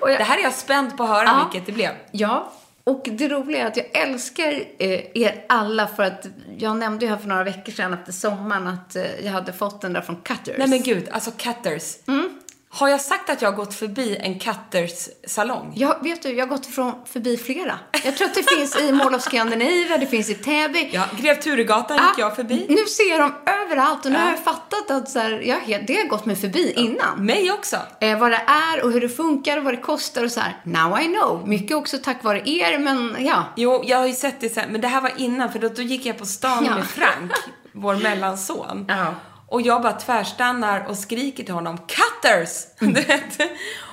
Jag- 0.00 0.18
Det 0.18 0.24
här 0.24 0.38
är 0.38 0.42
jag 0.42 0.54
spänd 0.54 0.96
på 0.96 1.02
att 1.02 1.08
höra 1.08 1.24
Ja. 1.24 1.48
vilket 1.52 1.66
det 1.66 1.72
blev. 1.72 1.90
Ja, 2.12 2.52
och 2.84 3.08
det 3.12 3.28
roliga 3.28 3.62
är 3.62 3.66
att 3.66 3.76
jag 3.76 3.86
älskar 3.92 4.52
eh, 4.78 5.00
er 5.14 5.44
alla 5.48 5.86
för 5.86 6.02
att 6.02 6.26
jag 6.58 6.76
nämnde 6.76 7.04
ju 7.04 7.10
här 7.10 7.18
för 7.18 7.28
några 7.28 7.44
veckor 7.44 7.72
sedan 7.72 7.94
efter 7.94 8.12
sommaren 8.12 8.66
att 8.66 8.96
eh, 8.96 9.24
jag 9.24 9.32
hade 9.32 9.52
fått 9.52 9.80
den 9.80 9.92
där 9.92 10.00
från 10.00 10.16
Cutters. 10.16 10.58
Nej 10.58 10.68
men 10.68 10.82
gud, 10.82 11.08
alltså 11.10 11.30
Cutters. 11.30 11.96
Mm. 12.06 12.38
Har 12.76 12.88
jag 12.88 13.00
sagt 13.00 13.30
att 13.30 13.42
jag 13.42 13.50
har 13.50 13.56
gått 13.56 13.74
förbi 13.74 14.16
en 14.20 14.38
Cutters 14.38 15.08
salong? 15.26 15.72
Jag, 15.76 16.02
vet 16.02 16.22
du, 16.22 16.28
jag 16.32 16.46
har 16.46 16.50
gått 16.50 16.66
ifrån 16.66 16.92
förbi 17.06 17.36
flera. 17.36 17.78
Jag 18.04 18.16
tror 18.16 18.28
att 18.28 18.34
det 18.34 18.50
finns 18.56 18.80
i 18.80 18.92
Mall 18.92 19.14
of 19.14 19.22
Scandinavia, 19.22 19.98
det 19.98 20.06
finns 20.06 20.30
i 20.30 20.34
Täby. 20.34 20.90
Ja, 20.92 21.04
Grev 21.20 21.34
Turegatan 21.34 21.96
gick 21.96 22.18
jag 22.18 22.36
förbi. 22.36 22.66
Nu 22.68 22.76
ser 22.86 23.10
jag 23.10 23.20
dem 23.20 23.34
överallt 23.66 24.04
och 24.04 24.10
nu 24.12 24.16
Ja. 24.18 24.22
har 24.24 24.30
jag 24.30 24.44
fattat 24.44 24.90
att 24.90 25.08
så 25.10 25.18
här, 25.18 25.60
helt- 25.66 25.86
det 25.86 25.94
har 25.96 26.04
gått 26.08 26.26
mig 26.26 26.36
förbi 26.36 26.72
innan. 26.76 27.26
Mig 27.26 27.52
också. 27.52 27.76
Eh, 28.00 28.18
vad 28.18 28.30
det 28.30 28.42
är 28.46 28.84
och 28.84 28.92
hur 28.92 29.00
det 29.00 29.08
funkar 29.08 29.58
och 29.58 29.64
vad 29.64 29.74
det 29.74 29.80
kostar 29.80 30.24
och 30.24 30.30
så 30.32 30.40
här. 30.40 30.56
Now 30.64 31.00
I 31.00 31.04
know. 31.04 31.48
Mycket 31.48 31.76
också 31.76 31.98
tack 31.98 32.24
vare 32.24 32.42
er, 32.50 32.78
men 32.78 33.16
ja. 33.18 33.44
Jo, 33.56 33.82
jag 33.86 33.98
har 33.98 34.06
ju 34.06 34.14
sett 34.14 34.40
det 34.40 34.48
sen, 34.48 34.72
men 34.72 34.80
det 34.80 34.88
här 34.88 35.00
var 35.00 35.12
innan 35.16 35.52
för 35.52 35.58
då, 35.58 35.68
då 35.68 35.82
gick 35.82 36.06
jag 36.06 36.18
på 36.18 36.26
stan 36.26 36.64
Ja. 36.66 36.74
med 36.74 36.86
Frank, 36.86 37.32
vår 37.72 37.94
mellanson. 37.94 38.84
Ja. 38.88 39.14
Och 39.54 39.62
jag 39.62 39.82
bara 39.82 39.92
tvärstannar 39.92 40.86
och 40.88 40.96
skriker 40.98 41.44
till 41.44 41.54
honom 41.54 41.78
Cutters! 41.78 42.50
Vet. 43.08 43.38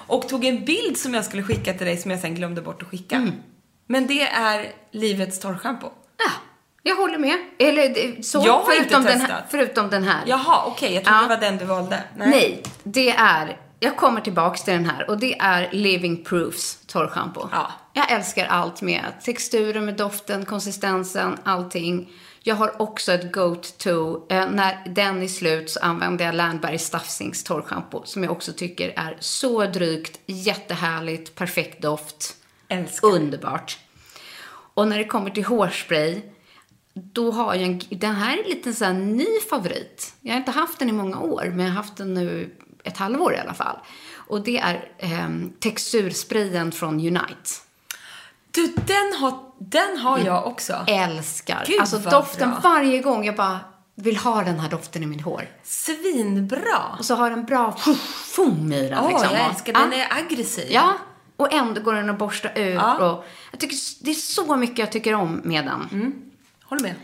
och 0.08 0.30
tog 0.30 0.46
en 0.46 0.66
bild 0.66 0.98
som 0.98 1.14
jag 1.14 1.26
skulle 1.26 1.44
skicka 1.44 1.74
till 1.74 1.86
dig 1.88 1.98
som 1.98 2.12
jag 2.12 2.20
sen 2.20 2.36
glömde 2.36 2.62
bort 2.62 2.82
att 2.82 2.88
skicka. 2.88 3.16
Mm. 3.16 3.32
Men 3.88 4.08
det 4.08 4.22
är 4.22 4.72
livets 4.92 5.40
torrschampo. 5.40 5.88
ja. 6.18 6.32
Jag 6.84 6.96
håller 6.96 7.18
med. 7.18 7.38
Eller 7.60 8.22
så, 8.22 8.42
Jag 8.46 8.60
har 8.60 8.74
inte 8.74 8.84
förutom, 8.90 9.04
den 9.04 9.20
här, 9.20 9.28
testat. 9.28 9.44
förutom 9.50 9.90
den 9.90 10.04
här. 10.04 10.24
Jaha, 10.26 10.64
okej, 10.68 10.94
jag 10.94 11.04
trodde 11.04 11.18
Ja. 11.18 11.22
det 11.28 11.36
var 11.36 11.42
den 11.42 11.58
du 11.58 11.66
valde. 11.66 12.04
Nej, 12.18 12.64
det 12.84 13.10
är, 13.10 13.58
jag 13.80 13.98
kommer 13.98 14.22
tillbaks 14.22 14.64
till 14.64 14.74
den 14.74 14.86
här 14.86 15.10
och 15.10 15.20
det 15.20 15.40
är 15.40 15.70
Living 15.72 16.24
Proofs 16.24 16.78
torrschampo. 16.88 17.48
Ja. 17.52 17.72
Jag 17.94 18.12
älskar 18.12 18.46
allt 18.46 18.82
med 18.82 19.06
texturen, 19.24 19.86
med 19.86 19.98
doften, 19.98 20.46
konsistensen, 20.46 21.38
allting. 21.44 22.10
Jag 22.44 22.56
har 22.56 22.82
också 22.82 23.12
ett 23.12 23.32
go-to. 23.32 24.26
Eh, 24.30 24.52
när 24.52 24.86
den 24.90 25.22
är 25.22 25.28
slut 25.28 25.70
så 25.70 25.80
använder 25.80 26.26
jag 26.26 26.36
Landberg 26.36 26.80
Staffsings 26.80 27.44
torrschampo 27.44 28.02
som 28.06 28.24
jag 28.24 28.32
också 28.32 28.54
tycker 28.54 28.94
är 28.96 29.18
så 29.20 29.66
drygt, 29.66 30.20
jättehärligt, 30.26 31.36
perfekt 31.36 31.82
doft. 31.82 32.36
Älskar. 32.68 33.08
Underbart. 33.08 33.80
Och 34.74 34.88
när 34.88 34.98
det 34.98 35.06
kommer 35.06 35.30
till 35.30 35.46
hårspray, 35.46 36.22
då 36.94 37.32
har 37.32 37.56
jag 37.56 37.64
en, 37.64 37.82
den 37.90 38.16
här 38.16 38.38
är 38.38 38.44
en 38.44 38.50
liten 38.50 38.74
så 38.74 38.86
här 38.86 38.94
ny 38.94 39.28
favorit. 39.50 40.14
Jag 40.22 40.32
har 40.34 40.38
inte 40.38 40.52
haft 40.52 40.80
den 40.80 40.90
i 40.90 40.92
många 40.92 41.20
år, 41.20 41.46
men 41.46 41.60
jag 41.60 41.72
har 41.72 41.78
haft 41.78 41.98
den 41.98 42.14
nu 42.14 42.56
ett 42.84 42.98
halvår 42.98 43.34
i 43.34 43.38
alla 43.38 43.54
fall. 43.54 43.78
Och 44.14 44.44
det 44.44 44.58
är 44.58 44.92
eh, 44.98 45.30
textursprayen 45.60 46.72
från 46.72 47.00
Unite. 47.00 47.50
Du, 48.52 48.68
den 48.68 49.14
har, 49.20 49.40
den 49.60 49.98
har 49.98 50.20
jag 50.20 50.48
också. 50.48 50.86
Älskar. 50.88 51.64
Gud, 51.68 51.80
alltså 51.80 51.98
vad 51.98 52.14
doften 52.14 52.50
bra. 52.50 52.60
varje 52.64 53.02
gång 53.02 53.26
jag 53.26 53.36
bara 53.36 53.60
vill 53.96 54.18
ha 54.18 54.44
den 54.44 54.60
här 54.60 54.70
doften 54.70 55.04
i 55.04 55.06
mitt 55.06 55.22
hår. 55.22 55.50
Svinbra. 55.64 56.96
Och 57.00 57.06
så 57.06 57.16
har 57.16 57.30
den 57.30 57.46
bra 57.46 57.78
foam 58.26 58.72
i 58.72 58.90
den. 58.90 59.00
Åh, 59.00 59.10
liksom. 59.10 59.30
jag 59.32 59.50
älskar 59.50 59.74
den. 59.74 59.92
Ja. 59.92 59.98
är 59.98 60.18
aggressiv. 60.18 60.68
Ja, 60.70 60.94
och 61.38 61.54
ändå 61.54 61.82
går 61.82 61.94
den 61.94 62.10
att 62.10 62.18
borsta 62.18 62.54
ur. 62.56 62.74
Ja. 62.74 62.98
Och 62.98 63.26
jag 63.52 63.60
tycker, 63.60 63.78
det 64.06 64.12
är 64.12 64.16
så 64.16 64.56
mycket 64.56 64.78
jag 64.78 64.92
tycker 64.92 65.14
om 65.14 65.42
med 65.44 65.66
den. 65.66 66.14
Håller 66.64 66.82
med. 66.82 66.96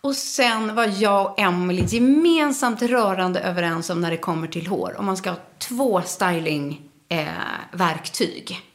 Och 0.00 0.16
sen 0.16 0.74
var 0.74 1.02
jag 1.02 1.26
och 1.26 1.40
Emily 1.40 1.84
gemensamt 1.84 2.82
rörande 2.82 3.40
överens 3.40 3.90
om 3.90 4.00
när 4.00 4.10
det 4.10 4.16
kommer 4.16 4.46
till 4.46 4.66
hår. 4.66 4.94
Om 4.98 5.06
man 5.06 5.16
ska 5.16 5.30
ha 5.30 5.38
två 5.58 6.02
stylingverktyg. 6.02 6.88
Eh, 7.08 7.26
verktyg. 7.72 8.67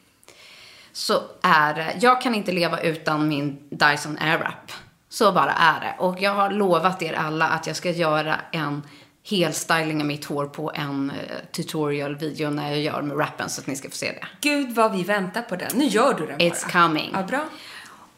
Så 0.94 1.22
är 1.42 1.74
det, 1.74 1.96
jag 2.00 2.20
kan 2.20 2.34
inte 2.34 2.52
leva 2.52 2.80
utan 2.80 3.28
min 3.28 3.58
Dyson 3.70 4.18
Airwrap. 4.20 4.72
Så 5.08 5.32
bara 5.32 5.52
är 5.52 5.80
det. 5.80 5.94
Och 5.98 6.20
jag 6.20 6.34
har 6.34 6.50
lovat 6.50 7.02
er 7.02 7.12
alla 7.12 7.48
att 7.48 7.66
jag 7.66 7.76
ska 7.76 7.90
göra 7.90 8.40
en 8.52 8.82
helstyling 9.28 10.00
av 10.00 10.06
mitt 10.06 10.24
hår 10.24 10.46
på 10.46 10.72
en 10.74 11.10
eh, 11.10 11.16
tutorial-video 11.52 12.50
när 12.50 12.70
jag 12.70 12.80
gör 12.80 13.02
med 13.02 13.16
wrappen 13.16 13.48
så 13.48 13.60
att 13.60 13.66
ni 13.66 13.76
ska 13.76 13.90
få 13.90 13.96
se 13.96 14.06
det. 14.06 14.26
Gud 14.40 14.74
vad 14.74 14.92
vi 14.96 15.02
väntar 15.02 15.42
på 15.42 15.56
den. 15.56 15.70
Nu 15.74 15.84
gör 15.84 16.14
du 16.14 16.26
den 16.26 16.38
bara. 16.38 16.44
It's 16.44 16.72
coming. 16.72 17.10
Ja, 17.12 17.22
bra. 17.22 17.44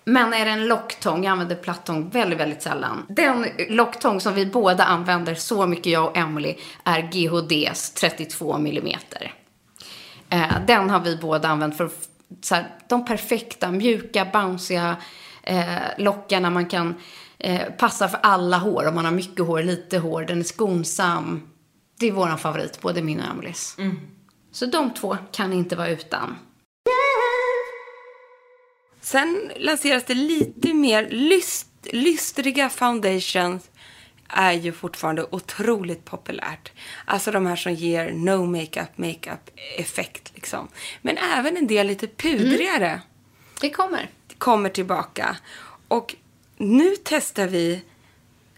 Men 0.05 0.35
är 0.35 0.45
det 0.45 0.51
en 0.51 0.67
locktång, 0.67 1.25
jag 1.25 1.33
använder 1.33 1.57
plattång 1.57 2.09
väldigt, 2.09 2.41
väldigt 2.41 2.63
sällan. 2.63 3.07
Den 3.09 3.47
locktång 3.69 4.21
som 4.21 4.35
vi 4.35 4.47
båda 4.47 4.85
använder 4.85 5.35
så 5.35 5.67
mycket, 5.67 5.87
jag 5.87 6.05
och 6.05 6.17
Emily, 6.17 6.55
är 6.85 7.01
GHDs 7.01 7.91
32 7.91 8.55
mm. 8.55 8.99
Den 10.67 10.91
har 10.91 11.01
vi 11.01 11.17
båda 11.17 11.49
använt 11.49 11.77
för 11.77 11.91
så 12.41 12.55
här, 12.55 12.75
de 12.89 13.05
perfekta, 13.05 13.71
mjuka, 13.71 14.25
bounciga 14.33 14.97
eh, 15.43 15.67
lockarna 15.99 16.51
man 16.51 16.67
kan 16.67 16.95
eh, 17.39 17.63
passa 17.79 18.09
för 18.09 18.21
alla 18.23 18.59
hår. 18.59 18.89
Om 18.89 18.95
man 18.95 19.05
har 19.05 19.13
mycket 19.13 19.47
hår, 19.47 19.63
lite 19.63 19.99
hår, 19.99 20.23
den 20.23 20.39
är 20.39 20.45
skonsam. 20.45 21.49
Det 21.99 22.09
är 22.09 22.13
våran 22.13 22.39
favorit, 22.39 22.81
både 22.81 23.03
min 23.03 23.21
och 23.21 23.27
Emelies. 23.27 23.77
Så 24.53 24.67
de 24.67 24.95
två 24.95 25.17
kan 25.33 25.53
inte 25.53 25.77
vara 25.77 25.89
utan. 25.89 26.37
Sen 29.01 29.53
lanseras 29.57 30.05
det 30.05 30.15
lite 30.15 30.75
mer 30.75 31.09
lyst, 31.11 31.69
lystriga 31.93 32.69
foundations 32.69 33.71
är 34.29 34.53
ju 34.53 34.73
fortfarande 34.73 35.27
otroligt 35.31 36.05
populärt. 36.05 36.73
Alltså 37.05 37.31
de 37.31 37.47
här 37.47 37.57
som 37.57 37.75
ger 37.75 38.11
no 38.13 38.47
makeup, 38.47 38.99
makeup 38.99 39.51
effekt 39.79 40.33
liksom. 40.35 40.69
Men 41.03 41.19
även 41.19 41.57
en 41.57 41.67
del 41.67 41.87
lite 41.87 42.07
pudrigare 42.07 43.01
Det 43.61 43.71
kommer. 43.71 44.11
kommer 44.39 44.69
tillbaka. 44.69 45.37
Och 45.89 46.15
nu 46.57 46.97
testar 47.05 47.47
vi 47.47 47.83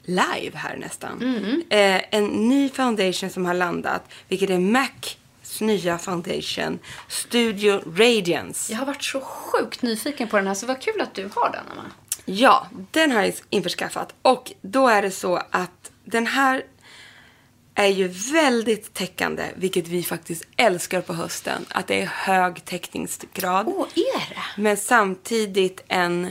live 0.02 0.56
här 0.56 0.76
nästan. 0.76 1.22
Eh, 1.70 2.02
en 2.10 2.26
ny 2.26 2.68
foundation 2.68 3.30
som 3.30 3.46
har 3.46 3.54
landat, 3.54 4.02
vilket 4.28 4.50
är 4.50 4.58
MACs 4.58 5.16
nya 5.60 5.98
foundation, 5.98 6.78
Studio 7.08 7.82
Radiance. 7.96 8.72
Jag 8.72 8.78
har 8.78 8.86
varit 8.86 9.02
så 9.04 9.20
sjukt 9.20 9.82
nyfiken 9.82 10.28
på 10.28 10.36
den 10.36 10.46
här, 10.46 10.54
så 10.54 10.66
vad 10.66 10.80
kul 10.82 11.00
att 11.00 11.14
du 11.14 11.30
har 11.34 11.52
den, 11.52 11.64
Emma. 11.72 11.84
Ja, 12.30 12.66
den 12.90 13.12
har 13.12 13.22
jag 13.22 13.34
införskaffat. 13.50 14.14
Och 14.22 14.52
då 14.60 14.88
är 14.88 15.02
det 15.02 15.10
så 15.10 15.36
att 15.50 15.90
den 16.04 16.26
här 16.26 16.64
är 17.74 17.86
ju 17.86 18.08
väldigt 18.32 18.94
täckande, 18.94 19.44
vilket 19.56 19.88
vi 19.88 20.02
faktiskt 20.02 20.44
älskar 20.56 21.00
på 21.00 21.14
hösten. 21.14 21.66
Att 21.68 21.86
det 21.86 22.02
är 22.02 22.06
hög 22.06 22.64
täckningsgrad. 22.64 23.66
Åh, 23.68 23.86
är 23.94 24.28
det? 24.28 24.62
Men 24.62 24.76
samtidigt 24.76 25.84
en 25.88 26.30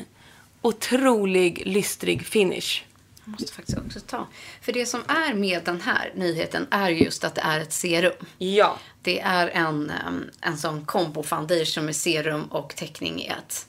otrolig 0.62 1.64
lystrig 1.66 2.26
finish. 2.26 2.84
Jag 3.26 3.32
måste 3.32 3.54
faktiskt 3.54 3.78
också 3.78 4.00
ta. 4.00 4.28
För 4.62 4.74
det 4.74 4.86
som 4.86 5.02
är 5.08 5.34
med 5.34 5.64
den 5.64 5.82
här 5.82 6.12
nyheten 6.16 6.68
är 6.72 6.90
just 6.90 7.24
att 7.24 7.36
det 7.36 7.42
är 7.42 7.60
ett 7.60 7.74
serum. 7.74 8.26
Ja. 8.38 8.78
Det 9.02 9.20
är 9.20 9.48
en, 9.48 9.90
em, 9.90 10.30
en 10.42 10.58
sån 10.58 10.86
combo 10.86 11.24
foundation 11.24 11.86
med 11.86 11.96
serum 11.96 12.44
och 12.44 12.76
täckning 12.76 13.22
i 13.22 13.28
ett. 13.28 13.68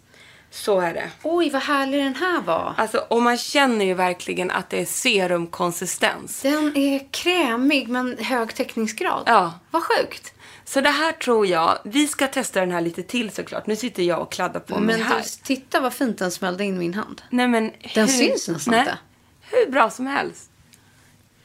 Så 0.51 0.81
är 0.81 0.95
det. 0.95 1.11
Oj, 1.23 1.51
vad 1.51 1.63
härlig 1.63 2.01
den 2.01 2.15
här 2.15 2.41
var. 2.41 2.75
Alltså, 2.77 2.99
och 2.99 3.23
man 3.23 3.37
känner 3.39 3.85
ju 3.85 3.95
verkligen 3.95 4.51
att 4.51 4.71
det 4.71 4.81
är 4.81 4.85
serumkonsistens. 4.87 6.43
Den 6.43 6.77
är 6.77 7.13
krämig 7.13 7.89
men 7.89 8.19
hög 8.19 8.55
täckningsgrad. 8.55 9.23
Ja. 9.27 9.53
Vad 9.71 9.83
sjukt. 9.83 10.35
Så 10.65 10.81
det 10.81 10.91
här 10.91 11.13
tror 11.13 11.47
jag, 11.47 11.79
vi 11.85 12.09
ska 12.09 12.27
testa 12.29 12.61
den 12.61 12.71
här 12.71 12.81
lite 12.81 13.03
till 13.03 13.31
såklart. 13.31 13.67
Nu 13.67 13.77
sitter 13.77 14.03
jag 14.03 14.21
och 14.23 14.33
kladdar 14.33 14.61
på 14.61 14.79
mig 14.79 14.97
Men 14.97 15.07
här. 15.07 15.19
du, 15.19 15.29
titta 15.43 15.81
vad 15.81 15.95
fint 15.95 16.19
den 16.19 16.31
smällde 16.31 16.65
in 16.65 16.75
i 16.75 16.79
min 16.79 16.95
hand. 16.95 17.23
Nej, 17.31 17.49
men 17.49 17.73
Den 17.95 18.09
hur, 18.09 18.15
syns 18.15 18.49
nästan 18.49 18.73
nej, 18.73 18.81
inte. 18.81 18.99
Hur 19.41 19.71
bra 19.73 19.91
som 19.91 20.07
helst. 20.07 20.51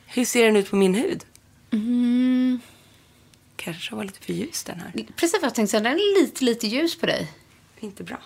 Hur 0.06 0.26
ser 0.26 0.46
den 0.46 0.56
ut 0.56 0.70
på 0.70 0.76
min 0.76 0.96
hud? 0.96 1.26
Mm. 1.72 2.60
kanske 3.56 3.96
var 3.96 4.04
lite 4.04 4.20
för 4.20 4.34
ljus 4.34 4.64
den 4.64 4.80
här. 4.80 4.92
Precis 5.16 5.34
vad 5.42 5.44
jag 5.44 5.56
tänkte 5.56 5.72
säga. 5.72 5.84
Den 5.84 5.94
är 5.94 6.22
lite, 6.22 6.44
lite 6.44 6.68
ljus 6.68 7.00
på 7.00 7.06
dig. 7.06 7.32
Inte 7.80 8.04
bra. 8.04 8.18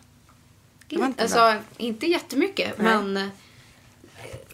Det 0.88 0.98
var 0.98 1.06
inte 1.06 1.24
alltså, 1.24 1.38
bra. 1.38 1.56
inte 1.78 2.06
jättemycket, 2.08 2.78
Nej. 2.78 2.98
men... 2.98 3.18
eh, 3.18 3.24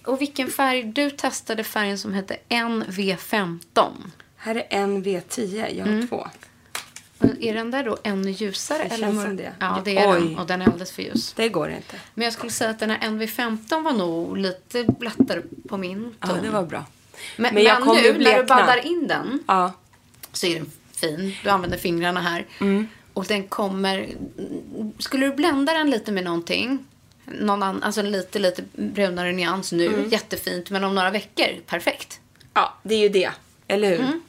Och 0.03 0.21
vilken 0.21 0.49
färg? 0.49 0.83
Du 0.83 1.09
testade 1.09 1.63
färgen 1.63 1.97
som 1.97 2.13
hette 2.13 2.37
NV15. 2.49 3.91
Här 4.35 4.55
är 4.55 4.63
en 4.69 5.03
V10, 5.05 5.75
jag 5.77 5.85
har 5.85 5.91
Mm. 5.91 6.07
två. 6.07 6.27
Är 7.39 7.53
den 7.53 7.71
där 7.71 7.83
då 7.83 7.97
ännu 8.03 8.31
ljusare? 8.31 8.77
Det 8.77 8.83
eller 8.95 9.07
känns 9.07 9.23
som 9.23 9.35
det. 9.35 9.51
Ja, 9.59 9.81
det 9.85 9.97
är 9.97 10.11
Oj. 10.13 10.19
den. 10.21 10.37
Och 10.39 10.47
den 10.47 10.61
är 10.61 10.65
alldeles 10.65 10.91
för 10.91 11.01
ljus. 11.03 11.33
Det 11.33 11.49
går 11.49 11.69
inte. 11.69 11.95
Men 12.13 12.23
jag 12.23 12.33
skulle 12.33 12.51
säga 12.51 12.69
att 12.69 12.79
den 12.79 12.89
här 12.89 12.99
NV15 12.99 13.83
var 13.83 13.91
nog 13.93 14.37
lite 14.37 14.87
lättare 15.01 15.41
på 15.69 15.77
min 15.77 16.15
Ja, 16.19 16.27
ton. 16.27 16.37
det 16.41 16.49
var 16.49 16.63
bra. 16.63 16.85
Men, 17.37 17.53
Men 17.55 17.63
men 17.63 17.87
nu 18.03 18.17
när 18.23 18.37
du 18.37 18.43
baddar 18.43 18.85
in 18.85 19.07
den 19.07 19.43
Ja. 19.47 19.71
så 20.31 20.45
är 20.47 20.55
den 20.55 20.71
fin. 20.93 21.35
Du 21.43 21.49
använder 21.49 21.77
fingrarna 21.77 22.21
här. 22.21 22.45
Mm. 22.59 22.87
Och 23.13 23.25
den 23.25 23.43
kommer... 23.47 24.09
Skulle 24.99 25.25
du 25.25 25.33
blända 25.35 25.73
den 25.73 25.89
lite 25.89 26.11
med 26.11 26.23
någonting, 26.23 26.85
någon 27.25 27.63
annan, 27.63 27.83
alltså 27.83 28.01
lite, 28.01 28.39
lite 28.39 28.63
brunare 28.73 29.31
nyans 29.31 29.71
nu, 29.71 29.87
Mm. 29.87 30.09
jättefint. 30.09 30.69
Men 30.69 30.83
om 30.83 30.95
några 30.95 31.09
veckor, 31.11 31.47
perfekt. 31.67 32.19
ja, 32.53 32.73
det 32.83 32.95
är 32.95 32.99
ju 32.99 33.09
det. 33.09 33.31
Eller 33.67 33.89
hur? 33.89 33.99
Mm. 33.99 34.21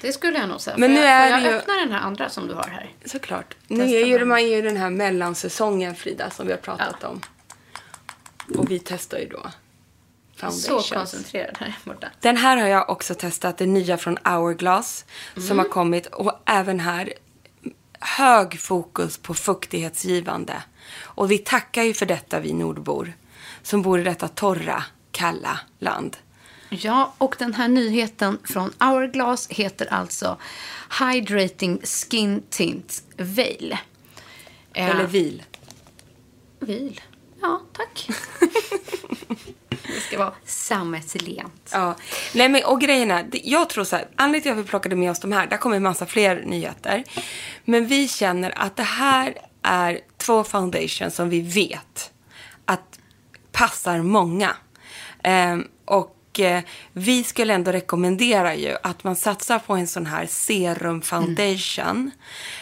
Det 0.00 0.12
skulle 0.12 0.38
jag 0.38 0.48
nog 0.48 0.60
säga. 0.60 0.76
Men 0.78 0.90
Får 0.90 0.94
nu 0.94 1.00
jag, 1.00 1.10
är 1.10 1.30
jag 1.30 1.42
ju- 1.42 1.48
öppna 1.48 1.74
den 1.74 1.92
här 1.92 2.00
andra 2.00 2.28
som 2.30 2.46
du 2.48 2.54
har 2.54 2.62
här? 2.68 2.90
Såklart. 3.04 3.56
Nu 3.68 3.84
är 3.84 4.06
ju 4.06 4.24
man 4.24 4.46
ju 4.48 4.62
den 4.62 4.76
här 4.76 4.90
mellansäsongen, 4.90 5.94
Frida, 5.94 6.30
som 6.30 6.46
vi 6.46 6.52
har 6.52 6.58
pratat 6.58 7.04
om. 7.04 7.20
Och 8.58 8.70
vi 8.70 8.78
testar 8.78 9.18
ju 9.18 9.28
då 9.28 9.42
Så 10.36 10.50
foundations. 10.50 10.90
koncentrerad 10.90 11.56
här 11.60 11.74
borta. 11.84 12.08
Den 12.20 12.36
här 12.36 12.56
har 12.56 12.66
jag 12.68 12.90
också 12.90 13.14
testat, 13.14 13.58
den 13.58 13.74
nya 13.74 13.96
från 13.96 14.18
Hourglass 14.24 15.04
som 15.34 15.42
Mm. 15.44 15.58
har 15.58 15.66
kommit. 15.68 16.06
Och 16.06 16.32
även 16.46 16.80
här, 16.80 17.12
hög 18.00 18.60
fokus 18.60 19.18
på 19.18 19.34
fuktighetsgivande. 19.34 20.62
Och 21.02 21.30
vi 21.30 21.38
tackar 21.38 21.82
ju 21.82 21.94
för 21.94 22.06
detta, 22.06 22.40
vi 22.40 22.52
nordbor, 22.52 23.12
som 23.62 23.82
bor 23.82 24.00
i 24.00 24.04
detta 24.04 24.28
torra, 24.28 24.84
kalla 25.12 25.60
land. 25.78 26.16
Ja, 26.68 27.14
och 27.18 27.36
den 27.38 27.54
här 27.54 27.68
nyheten 27.68 28.38
från 28.44 28.72
Hourglass 28.78 29.48
heter 29.48 29.86
alltså 29.92 30.38
Hydrating 31.00 31.80
Skin 31.84 32.42
Tint 32.50 33.02
Veil. 33.16 33.76
Eh, 34.72 34.90
Eller 34.90 35.06
vil. 35.06 35.42
Vil. 36.60 37.00
Ja, 37.42 37.60
tack. 37.72 38.08
det 39.70 40.00
ska 40.00 40.18
vara 40.18 40.32
sammetslent. 40.44 41.70
Ja. 41.72 41.96
Nej, 42.34 42.48
men, 42.48 42.64
och 42.64 42.80
grejerna, 42.80 43.24
jag 43.32 43.68
tror 43.68 43.84
så 43.84 43.96
här, 43.96 44.08
anledningen 44.16 44.42
till 44.42 44.52
att 44.52 44.66
vi 44.66 44.68
plockade 44.68 44.96
med 44.96 45.10
oss 45.10 45.20
de 45.20 45.32
här, 45.32 45.46
där 45.46 45.56
kommer 45.56 45.76
en 45.76 45.82
massa 45.82 46.06
fler 46.06 46.42
nyheter. 46.46 47.04
Men 47.64 47.86
vi 47.86 48.08
känner 48.08 48.58
att 48.58 48.76
det 48.76 48.82
här 48.82 49.38
är 49.62 50.00
två 50.16 50.44
foundations 50.44 51.14
som 51.14 51.28
vi 51.28 51.40
vet 51.40 52.12
att 52.64 52.98
passar 53.52 54.02
många. 54.02 54.56
Ehm, 55.22 55.68
och 55.84 56.16
eh, 56.38 56.62
vi 56.92 57.24
skulle 57.24 57.54
ändå 57.54 57.72
rekommendera 57.72 58.54
ju 58.54 58.76
att 58.82 59.04
man 59.04 59.16
satsar 59.16 59.58
på 59.58 59.74
en 59.74 59.86
sån 59.86 60.06
här 60.06 60.26
serum 60.26 61.02
foundation. 61.02 62.10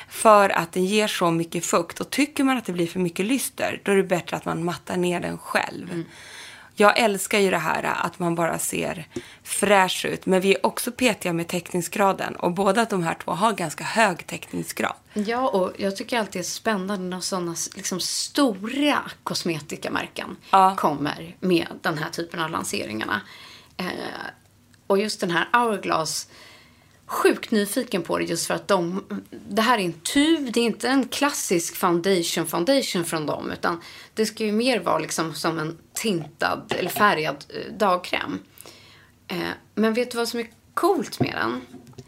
För 0.08 0.50
att 0.50 0.72
den 0.72 0.84
ger 0.84 1.08
så 1.08 1.30
mycket 1.30 1.66
fukt. 1.66 2.00
Och 2.00 2.10
tycker 2.10 2.44
man 2.44 2.56
att 2.56 2.64
det 2.64 2.72
blir 2.72 2.86
för 2.86 3.00
mycket 3.00 3.26
lyster, 3.26 3.80
då 3.84 3.92
är 3.92 3.96
det 3.96 4.02
bättre 4.02 4.36
att 4.36 4.44
man 4.44 4.64
mattar 4.64 4.96
ner 4.96 5.20
den 5.20 5.38
själv. 5.38 6.04
Jag 6.80 6.98
älskar 6.98 7.38
ju 7.38 7.50
det 7.50 7.58
här 7.58 7.82
att 7.82 8.18
man 8.18 8.34
bara 8.34 8.58
ser 8.58 9.06
fräsch 9.42 10.04
ut. 10.04 10.26
Men 10.26 10.40
vi 10.40 10.54
är 10.54 10.66
också 10.66 10.92
petiga 10.92 11.32
med 11.32 11.48
täckningsgraden. 11.48 12.36
Och 12.36 12.52
båda 12.52 12.84
de 12.84 13.02
här 13.02 13.14
två 13.14 13.32
har 13.32 13.52
ganska 13.52 13.84
hög 13.84 14.26
täckningsgrad. 14.26 14.94
Ja, 15.14 15.48
och 15.48 15.72
jag 15.78 15.96
tycker 15.96 16.18
alltid 16.18 16.32
det 16.32 16.38
är 16.38 16.42
spännande 16.42 17.04
när 17.04 17.20
sådana 17.20 17.54
liksom, 17.76 18.00
stora 18.00 18.98
kosmetikamärken 19.22 20.36
Ja. 20.50 20.74
kommer 20.76 21.36
med 21.40 21.66
den 21.82 21.98
här 21.98 22.10
typen 22.10 22.40
av 22.40 22.50
lanseringarna. 22.50 23.20
Eh, 23.78 23.86
och 24.86 24.98
just 24.98 25.20
den 25.20 25.30
här 25.30 25.48
Hourglass, 25.52 26.28
sjukt 27.06 27.50
nyfiken 27.50 28.02
på 28.02 28.18
det 28.18 28.24
just 28.24 28.46
för 28.46 28.54
att 28.54 28.68
de, 28.68 29.04
det 29.48 29.62
här 29.62 29.78
är 29.78 29.82
en 29.82 29.92
tub, 29.92 30.52
det 30.52 30.60
är 30.60 30.64
inte 30.64 30.88
en 30.88 31.08
klassisk 31.08 31.76
foundation 31.76 32.46
foundation 32.46 33.04
från 33.04 33.26
dem 33.26 33.50
utan 33.50 33.80
det 34.14 34.26
ska 34.26 34.44
ju 34.44 34.52
mer 34.52 34.80
vara 34.80 34.98
liksom 34.98 35.34
som 35.34 35.58
en 35.58 35.78
tintad 35.92 36.74
eller 36.78 36.90
färgad 36.90 37.44
eh, 37.48 37.72
dagkräm. 37.72 38.38
Eh, 39.28 39.38
men 39.74 39.94
vet 39.94 40.10
du 40.10 40.18
vad 40.18 40.28
som 40.28 40.40
är 40.40 40.50
coolt 40.74 41.20
med 41.20 41.34
den? 41.34 41.60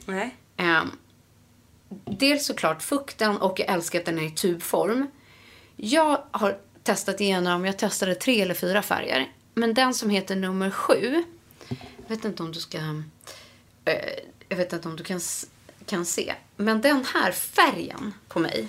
Nej. 0.06 0.36
Eh, 0.56 0.82
dels 2.04 2.46
såklart 2.46 2.82
fukten 2.82 3.36
och 3.36 3.60
jag 3.60 3.68
älskar 3.68 3.98
att 3.98 4.06
den 4.06 4.18
är 4.18 4.26
i 4.26 4.30
tubform. 4.30 5.06
Jag 5.76 6.22
har 6.30 6.58
testat 6.82 7.20
igenom, 7.20 7.64
jag 7.64 7.78
testade 7.78 8.14
tre 8.14 8.40
eller 8.40 8.54
fyra 8.54 8.82
färger. 8.82 9.32
Men 9.54 9.74
den 9.74 9.94
som 9.94 10.10
heter 10.10 10.36
nummer 10.36 10.70
sju, 10.70 11.24
vet 12.10 12.24
inte 12.24 12.42
om 12.42 12.52
du 12.52 12.60
ska, 12.60 12.78
eh, 13.84 13.94
jag 14.48 14.56
vet 14.56 14.72
inte 14.72 14.88
om 14.88 14.96
du 14.96 15.04
kan, 15.04 15.20
kan 15.86 16.06
se. 16.06 16.34
Men 16.56 16.80
den 16.80 17.04
här 17.14 17.32
färgen 17.32 18.14
på 18.28 18.38
mig 18.38 18.68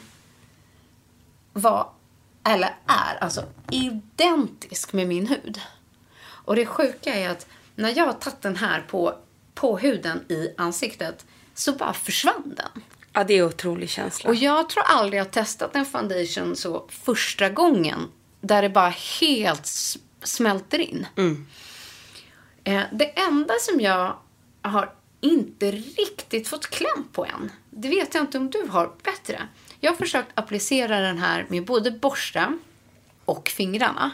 var, 1.53 1.89
eller 2.43 2.75
är, 2.85 3.17
alltså 3.21 3.43
identisk 3.71 4.93
med 4.93 5.07
min 5.07 5.27
hud. 5.27 5.61
Och 6.21 6.55
det 6.55 6.65
sjuka 6.65 7.13
är 7.13 7.29
att 7.29 7.47
när 7.75 7.97
jag 7.97 8.05
har 8.05 8.13
tagit 8.13 8.41
den 8.41 8.55
här 8.55 8.81
på, 8.81 9.15
på 9.53 9.77
huden 9.77 10.31
i 10.31 10.53
ansiktet 10.57 11.25
så 11.53 11.71
bara 11.71 11.93
försvann 11.93 12.53
den. 12.57 12.83
Ja, 13.13 13.23
det 13.23 13.33
är 13.33 13.39
en 13.39 13.47
otrolig 13.47 13.89
känsla. 13.89 14.29
Och 14.29 14.35
jag 14.35 14.69
tror 14.69 14.83
aldrig 14.83 15.19
jag 15.19 15.25
har 15.25 15.31
testat 15.31 15.75
en 15.75 15.85
foundation 15.85 16.55
så 16.55 16.85
första 16.89 17.49
gången. 17.49 18.11
Där 18.41 18.61
det 18.61 18.69
bara 18.69 18.93
helt 19.19 19.65
smälter 20.23 20.79
in. 20.79 21.07
Eh, 21.15 21.23
det 22.91 23.19
enda 23.19 23.53
som 23.59 23.79
jag 23.79 24.17
har 24.61 24.93
inte 25.21 25.71
riktigt 25.71 26.47
fått 26.47 26.67
kläm 26.67 27.07
på 27.11 27.25
än. 27.25 27.51
Det 27.69 27.89
vet 27.89 28.15
jag 28.15 28.23
inte 28.23 28.37
om 28.37 28.49
du 28.49 28.67
har 28.69 28.91
bättre. 29.03 29.47
Jag 29.79 29.91
har 29.91 29.97
försökt 29.97 30.29
applicera 30.33 30.99
den 30.99 31.17
här 31.17 31.45
med 31.49 31.65
både 31.65 31.91
borsta 31.91 32.57
och 33.25 33.49
fingrarna. 33.49 34.11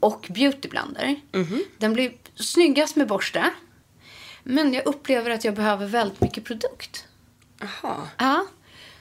Och 0.00 0.26
beautyblender. 0.30 1.20
Den 1.78 1.92
blir 1.92 2.14
snyggast 2.34 2.96
med 2.96 3.06
borste. 3.08 3.50
Men 4.42 4.74
jag 4.74 4.86
upplever 4.86 5.30
att 5.30 5.44
jag 5.44 5.54
behöver 5.54 5.86
väldigt 5.86 6.20
mycket 6.20 6.44
produkt. 6.44 7.08
Jaha. 7.60 8.08
Ja. 8.18 8.46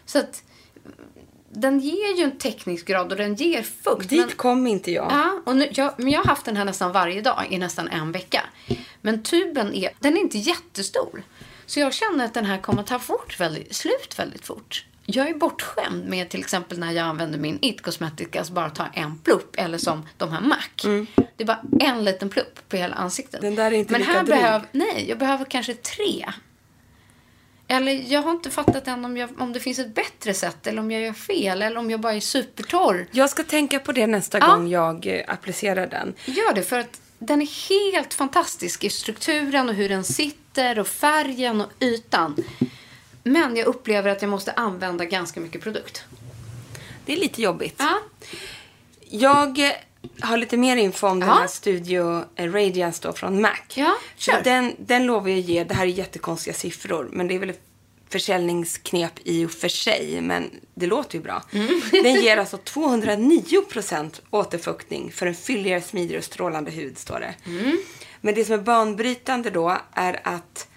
Så 0.05 0.19
att 0.19 0.43
den 1.53 1.79
ger 1.79 2.17
ju 2.17 2.23
en 2.23 2.37
täckningsgrad 2.37 3.11
och 3.11 3.17
den 3.17 3.35
ger 3.35 3.63
fukt. 3.63 4.09
Dit 4.09 4.27
men, 4.27 4.35
kom 4.35 4.67
inte 4.67 4.91
jag. 4.91 5.07
ja, 5.11 5.41
och 5.45 5.55
nu, 5.55 5.69
jag, 5.71 5.93
men 5.97 6.09
jag 6.09 6.19
har 6.19 6.25
haft 6.25 6.45
den 6.45 6.57
här 6.57 6.65
nästan 6.65 6.91
varje 6.91 7.21
dag 7.21 7.47
i 7.49 7.57
nästan 7.57 7.87
en 7.87 8.11
vecka. 8.11 8.41
Men 9.01 9.23
tuben 9.23 9.73
är, 9.73 9.89
den 9.99 10.17
är 10.17 10.21
inte 10.21 10.37
jättestor. 10.37 11.23
Så 11.65 11.79
jag 11.79 11.93
känner 11.93 12.25
att 12.25 12.33
den 12.33 12.45
här 12.45 12.57
kommer 12.57 12.83
ta 12.83 12.99
fort 12.99 13.39
väldigt, 13.39 13.75
slut 13.75 14.19
väldigt 14.19 14.45
fort. 14.45 14.85
Jag 15.05 15.29
är 15.29 15.33
bortskämd 15.33 16.09
med 16.09 16.29
till 16.29 16.39
exempel 16.39 16.79
när 16.79 16.91
jag 16.91 17.05
använder 17.05 17.39
min 17.39 17.59
It 17.61 17.81
Cosmetics 17.81 18.49
bara 18.49 18.69
ta 18.69 18.85
en 18.93 19.17
plupp. 19.17 19.55
Eller 19.57 19.77
som 19.77 20.07
de 20.17 20.31
här 20.31 20.41
MAC. 20.41 21.07
Det 21.37 21.43
är 21.43 21.45
bara 21.45 21.61
en 21.79 22.03
liten 22.03 22.29
plupp 22.29 22.69
på 22.69 22.77
hela 22.77 22.95
ansiktet. 22.95 23.41
Den 23.41 23.55
där 23.55 23.65
är 23.65 23.71
inte 23.71 23.91
Men 23.91 24.01
lika 24.01 24.13
här 24.13 24.23
dryg. 24.23 24.37
behöver, 24.37 24.67
nej, 24.71 25.05
jag 25.09 25.17
behöver 25.17 25.45
kanske 25.45 25.73
tre. 25.73 26.25
Eller 27.67 27.91
jag 28.13 28.21
har 28.21 28.31
inte 28.31 28.49
fattat 28.49 28.87
än 28.87 29.05
om, 29.05 29.17
jag, 29.17 29.41
om 29.41 29.53
det 29.53 29.59
finns 29.59 29.79
ett 29.79 29.95
bättre 29.95 30.33
sätt 30.33 30.67
eller 30.67 30.81
om 30.81 30.91
jag 30.91 31.01
gör 31.01 31.13
fel 31.13 31.61
eller 31.61 31.77
om 31.77 31.91
jag 31.91 31.99
bara 31.99 32.13
är 32.13 32.19
supertorr. 32.19 33.07
Jag 33.11 33.29
ska 33.29 33.43
tänka 33.43 33.79
på 33.79 33.91
det 33.91 34.07
nästa 34.07 34.37
Ja. 34.39 34.47
gång 34.47 34.67
jag 34.67 35.07
eh, 35.07 35.21
applicerar 35.27 35.87
den. 35.87 36.13
Gör 36.25 36.53
det 36.53 36.63
för 36.63 36.79
att 36.79 37.01
den 37.19 37.41
är 37.41 37.69
helt 37.69 38.13
fantastisk 38.13 38.83
i 38.83 38.89
strukturen 38.89 39.69
och 39.69 39.75
hur 39.75 39.89
den 39.89 40.03
sitter 40.03 40.79
och 40.79 40.87
färgen 40.87 41.61
och 41.61 41.71
ytan. 41.79 42.43
Men 43.23 43.55
jag 43.55 43.67
upplever 43.67 44.09
att 44.09 44.21
jag 44.21 44.29
måste 44.31 44.51
använda 44.51 45.05
ganska 45.05 45.39
mycket 45.39 45.61
produkt. 45.61 46.03
Det 47.05 47.13
är 47.13 47.17
lite 47.17 47.41
jobbigt. 47.41 47.75
Ja. 47.77 47.99
Jag 49.09 49.59
eh, 49.59 49.71
har 50.21 50.37
lite 50.37 50.57
mer 50.57 50.77
info 50.77 51.07
om 51.07 51.19
den 51.19 51.29
Ja. 51.29 51.35
här 51.35 51.47
Studio 51.47 52.23
eh, 52.35 52.51
Radiance 52.51 52.99
då 53.07 53.13
från 53.13 53.41
Mac. 53.41 53.49
Ja, 53.75 53.95
kör. 54.17 54.41
Den, 54.43 54.75
den 54.79 55.05
lovar 55.05 55.29
jag 55.29 55.39
ge. 55.39 55.63
Det 55.63 55.73
här 55.73 55.83
är 55.83 55.87
jättekonstiga 55.89 56.53
siffror. 56.53 57.09
Men 57.11 57.27
det 57.27 57.35
är 57.35 57.39
väl 57.39 57.49
ett 57.49 57.61
försäljningsknep 58.09 59.11
i 59.23 59.45
och 59.45 59.51
för 59.51 59.67
sig. 59.67 60.21
Men 60.21 60.49
det 60.75 60.85
låter 60.87 61.17
ju 61.17 61.23
bra. 61.23 61.43
Mm. 61.51 61.81
Den 61.91 62.15
ger 62.21 62.37
alltså 62.37 62.57
209% 62.65 64.21
återfuktning 64.29 65.11
för 65.11 65.25
en 65.25 65.35
fylligare, 65.35 65.81
smidigare 65.81 66.17
och 66.19 66.23
strålande 66.25 66.71
hud, 66.71 66.97
står 66.97 67.19
det. 67.19 67.33
Mm. 67.45 67.77
Men 68.21 68.35
det 68.35 68.45
som 68.45 68.53
är 68.53 68.57
banbrytande 68.63 69.49
då 69.49 69.77
är 69.93 70.19
att 70.23 70.67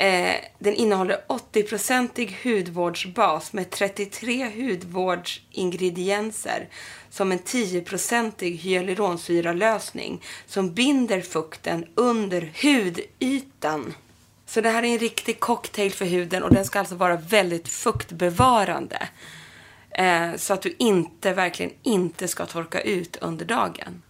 Eh, 0.00 0.34
den 0.58 0.74
innehåller 0.74 1.20
80-procentig 1.28 2.36
hudvårdsbas 2.42 3.52
med 3.52 3.70
33 3.70 4.50
hudvårdsingredienser 4.50 6.68
som 7.10 7.32
en 7.32 7.38
10-procentig 7.38 8.56
hyaluronsyralösning 8.56 10.22
som 10.46 10.74
binder 10.74 11.20
fukten 11.20 11.86
under 11.94 12.52
hudytan. 12.62 13.94
Så 14.46 14.60
det 14.60 14.70
här 14.70 14.82
är 14.82 14.86
en 14.86 14.98
riktig 14.98 15.40
cocktail 15.40 15.92
för 15.92 16.04
huden 16.04 16.42
och 16.42 16.54
den 16.54 16.64
ska 16.64 16.78
alltså 16.78 16.94
vara 16.94 17.16
väldigt 17.16 17.68
fuktbevarande. 17.68 19.08
Eh, 19.90 20.34
så 20.36 20.54
att 20.54 20.62
du 20.62 20.74
inte, 20.78 21.32
verkligen 21.32 21.72
inte 21.82 22.28
ska 22.28 22.46
torka 22.46 22.80
ut 22.80 23.16
under 23.16 23.44
dagen. 23.44 24.02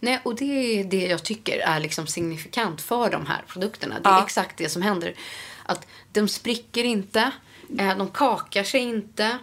Nej, 0.00 0.20
och 0.24 0.34
det 0.34 0.80
är 0.80 0.84
det 0.84 1.06
jag 1.06 1.22
tycker 1.24 1.58
är 1.58 1.80
liksom 1.80 2.06
signifikant 2.06 2.80
för 2.82 3.10
de 3.10 3.26
här 3.26 3.42
produkterna. 3.48 4.00
Det 4.00 4.08
är 4.08 4.12
Ja. 4.12 4.24
exakt 4.24 4.56
det 4.56 4.68
som 4.68 4.82
händer. 4.82 5.14
Att 5.64 5.86
de 6.12 6.28
spricker 6.28 6.84
inte, 6.84 7.30
eh, 7.78 7.96
de 7.98 8.10
kakar 8.10 8.62
sig 8.64 8.80
inte, 8.80 9.38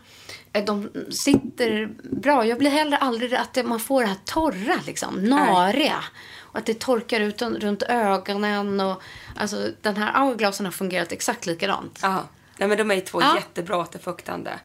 eh, 0.54 0.66
de 0.66 0.90
sitter 1.12 1.86
bra. 2.04 2.46
Jag 2.46 2.58
blir 2.58 2.70
heller 2.72 2.98
aldrig 2.98 3.36
att 3.36 3.66
man 3.66 3.80
får 3.80 4.02
det 4.02 4.08
här 4.08 4.18
torra, 4.26 4.80
liksom, 4.86 5.16
nariga. 5.24 6.04
Och 6.40 6.58
att 6.60 6.66
det 6.66 6.80
torkar 6.80 7.20
ut 7.20 7.42
runt 7.42 7.84
ögonen. 7.84 8.80
Och, 8.80 9.02
alltså, 9.36 9.70
den 9.82 9.98
här 9.98 10.26
hourglassen 10.26 10.66
har 10.66 10.74
fungerat 10.74 11.12
exakt 11.12 11.46
likadant. 11.46 12.00
Ja. 12.02 12.24
Nej, 12.58 12.70
men 12.70 12.78
de 12.78 12.92
är 12.92 13.02
två 13.02 13.22
Ja. 13.22 13.36
jättebra 13.36 13.78
återfuktande. 13.78 14.60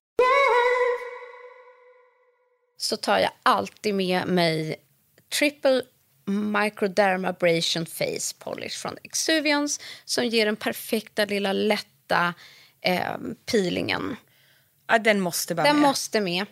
så 2.76 2.96
tar 2.96 3.18
jag 3.18 3.30
alltid 3.42 3.94
med 3.94 4.26
mig 4.28 4.76
Triple 5.38 5.82
Microdermabrasion 6.26 7.86
Face 7.86 8.34
Polish 8.38 8.78
från 8.78 8.96
Exuviance 9.02 9.80
som 10.04 10.26
ger 10.26 10.46
den 10.46 10.56
perfekta 10.56 11.24
lilla 11.24 11.52
lätta 11.52 12.34
eh, 12.80 13.16
peelingen. 13.46 14.16
Ja, 14.88 14.98
den 14.98 15.20
måste 15.20 15.54
bara 15.54 15.66
Den 15.66 15.76
med. 15.76 15.88
måste 15.88 16.20
med. 16.20 16.46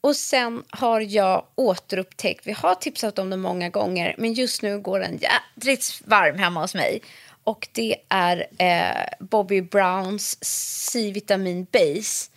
Och 0.00 0.16
sen 0.16 0.64
har 0.70 1.00
jag 1.00 1.46
återupptäckt, 1.54 2.46
vi 2.46 2.52
har 2.52 2.74
tipsat 2.74 3.18
om 3.18 3.30
den 3.30 3.40
många 3.40 3.68
gånger, 3.68 4.14
men 4.18 4.32
just 4.32 4.62
nu 4.62 4.78
går 4.80 5.00
den 5.00 5.18
jädrigt 5.18 6.00
varm 6.04 6.38
hemma 6.38 6.60
hos 6.60 6.74
mig. 6.74 7.02
Och 7.44 7.68
det 7.72 7.96
är 8.08 8.46
eh, 8.58 9.04
Bobby 9.20 9.62
Browns 9.62 10.38
C-vitamin 10.44 11.66
base. 11.72 12.30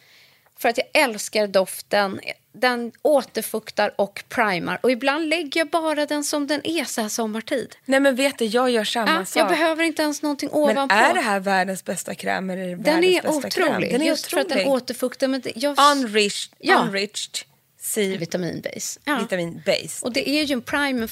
För 0.60 0.70
att 0.70 0.78
jag 0.78 0.88
älskar 1.04 1.48
doften. 1.48 2.20
Den 2.56 2.92
återfuktar 3.02 3.94
och 3.96 4.24
primar. 4.30 4.80
Och 4.84 4.92
ibland 4.92 5.30
lägger 5.30 5.60
jag 5.62 5.70
bara 5.70 6.06
den 6.06 6.24
som 6.24 6.48
den 6.48 6.62
är 6.68 6.84
så 6.86 7.02
här 7.02 7.10
sommartid. 7.10 7.76
Nej 7.86 8.00
men 8.00 8.16
vet 8.16 8.38
du, 8.38 8.46
jag 8.46 8.70
gör 8.70 8.84
samma 8.84 9.12
Ja, 9.12 9.26
sak. 9.26 9.42
jag 9.42 9.48
behöver 9.48 9.84
inte 9.84 10.02
ens 10.02 10.22
någonting 10.22 10.50
men 10.54 10.60
ovanpå. 10.62 10.96
är 10.96 11.14
det 11.14 11.20
här 11.22 11.40
världens 11.40 11.86
bästa 11.86 12.16
kräm 12.16 12.50
eller 12.50 12.62
är 12.64 12.68
det 12.68 12.76
den 12.76 12.84
världens 12.84 13.16
är 13.18 13.22
bästa 13.42 13.48
otrolig. 13.48 13.90
kräm? 13.90 14.00
Den 14.00 14.02
är 14.02 14.06
just 14.06 14.26
för 14.28 14.40
att 14.40 14.50
den 14.50 14.58
otrolig. 14.58 14.74
återfuktar. 14.74 15.28
Men 15.28 15.42
det, 15.42 15.52
jag, 15.56 15.78
Unreached, 15.92 16.54
Ja. 16.60 16.76
unreached 16.84 17.38
C 17.82 18.18
vitaminbase. 18.18 19.00
Ja. 19.06 19.18
vitamin 19.22 19.62
base. 19.66 20.06
Och 20.06 20.14
det 20.14 20.30
är 20.30 20.44
ju 20.44 20.54
en 20.54 20.62
primer 20.62 21.12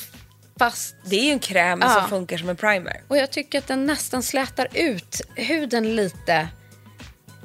fast... 0.60 0.96
Det 1.06 1.16
är 1.20 1.24
ju 1.24 1.32
en 1.32 1.40
kräm 1.40 1.80
Ja. 1.82 1.90
som 1.90 2.10
funkar 2.10 2.38
som 2.38 2.50
en 2.50 2.56
primer. 2.56 3.02
Och 3.08 3.18
jag 3.18 3.32
tycker 3.32 3.58
att 3.58 3.68
den 3.68 3.86
nästan 3.86 4.24
slätar 4.24 4.68
ut 4.74 5.22
huden 5.36 5.96
lite. 5.96 6.48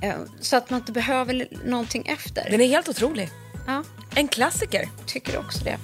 eh, 0.03 0.14
Så 0.40 0.57
att 0.57 0.70
man 0.70 0.80
inte 0.80 0.92
behöver 0.92 1.49
någonting 1.64 2.07
efter. 2.07 2.51
Den 2.51 2.61
är 2.61 2.66
helt 2.66 2.88
otrolig. 2.88 3.30
Ja, 3.66 3.82
En 4.14 4.28
klassiker. 4.28 4.88
tycker 5.06 5.38
också 5.38 5.64
det. 5.64 5.78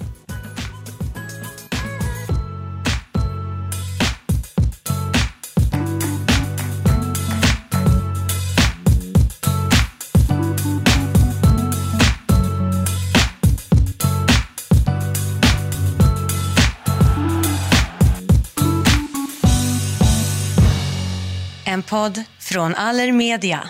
En 21.65 21.83
podd 21.83 22.23
från 22.39 22.75
Allermedia. 22.75 23.69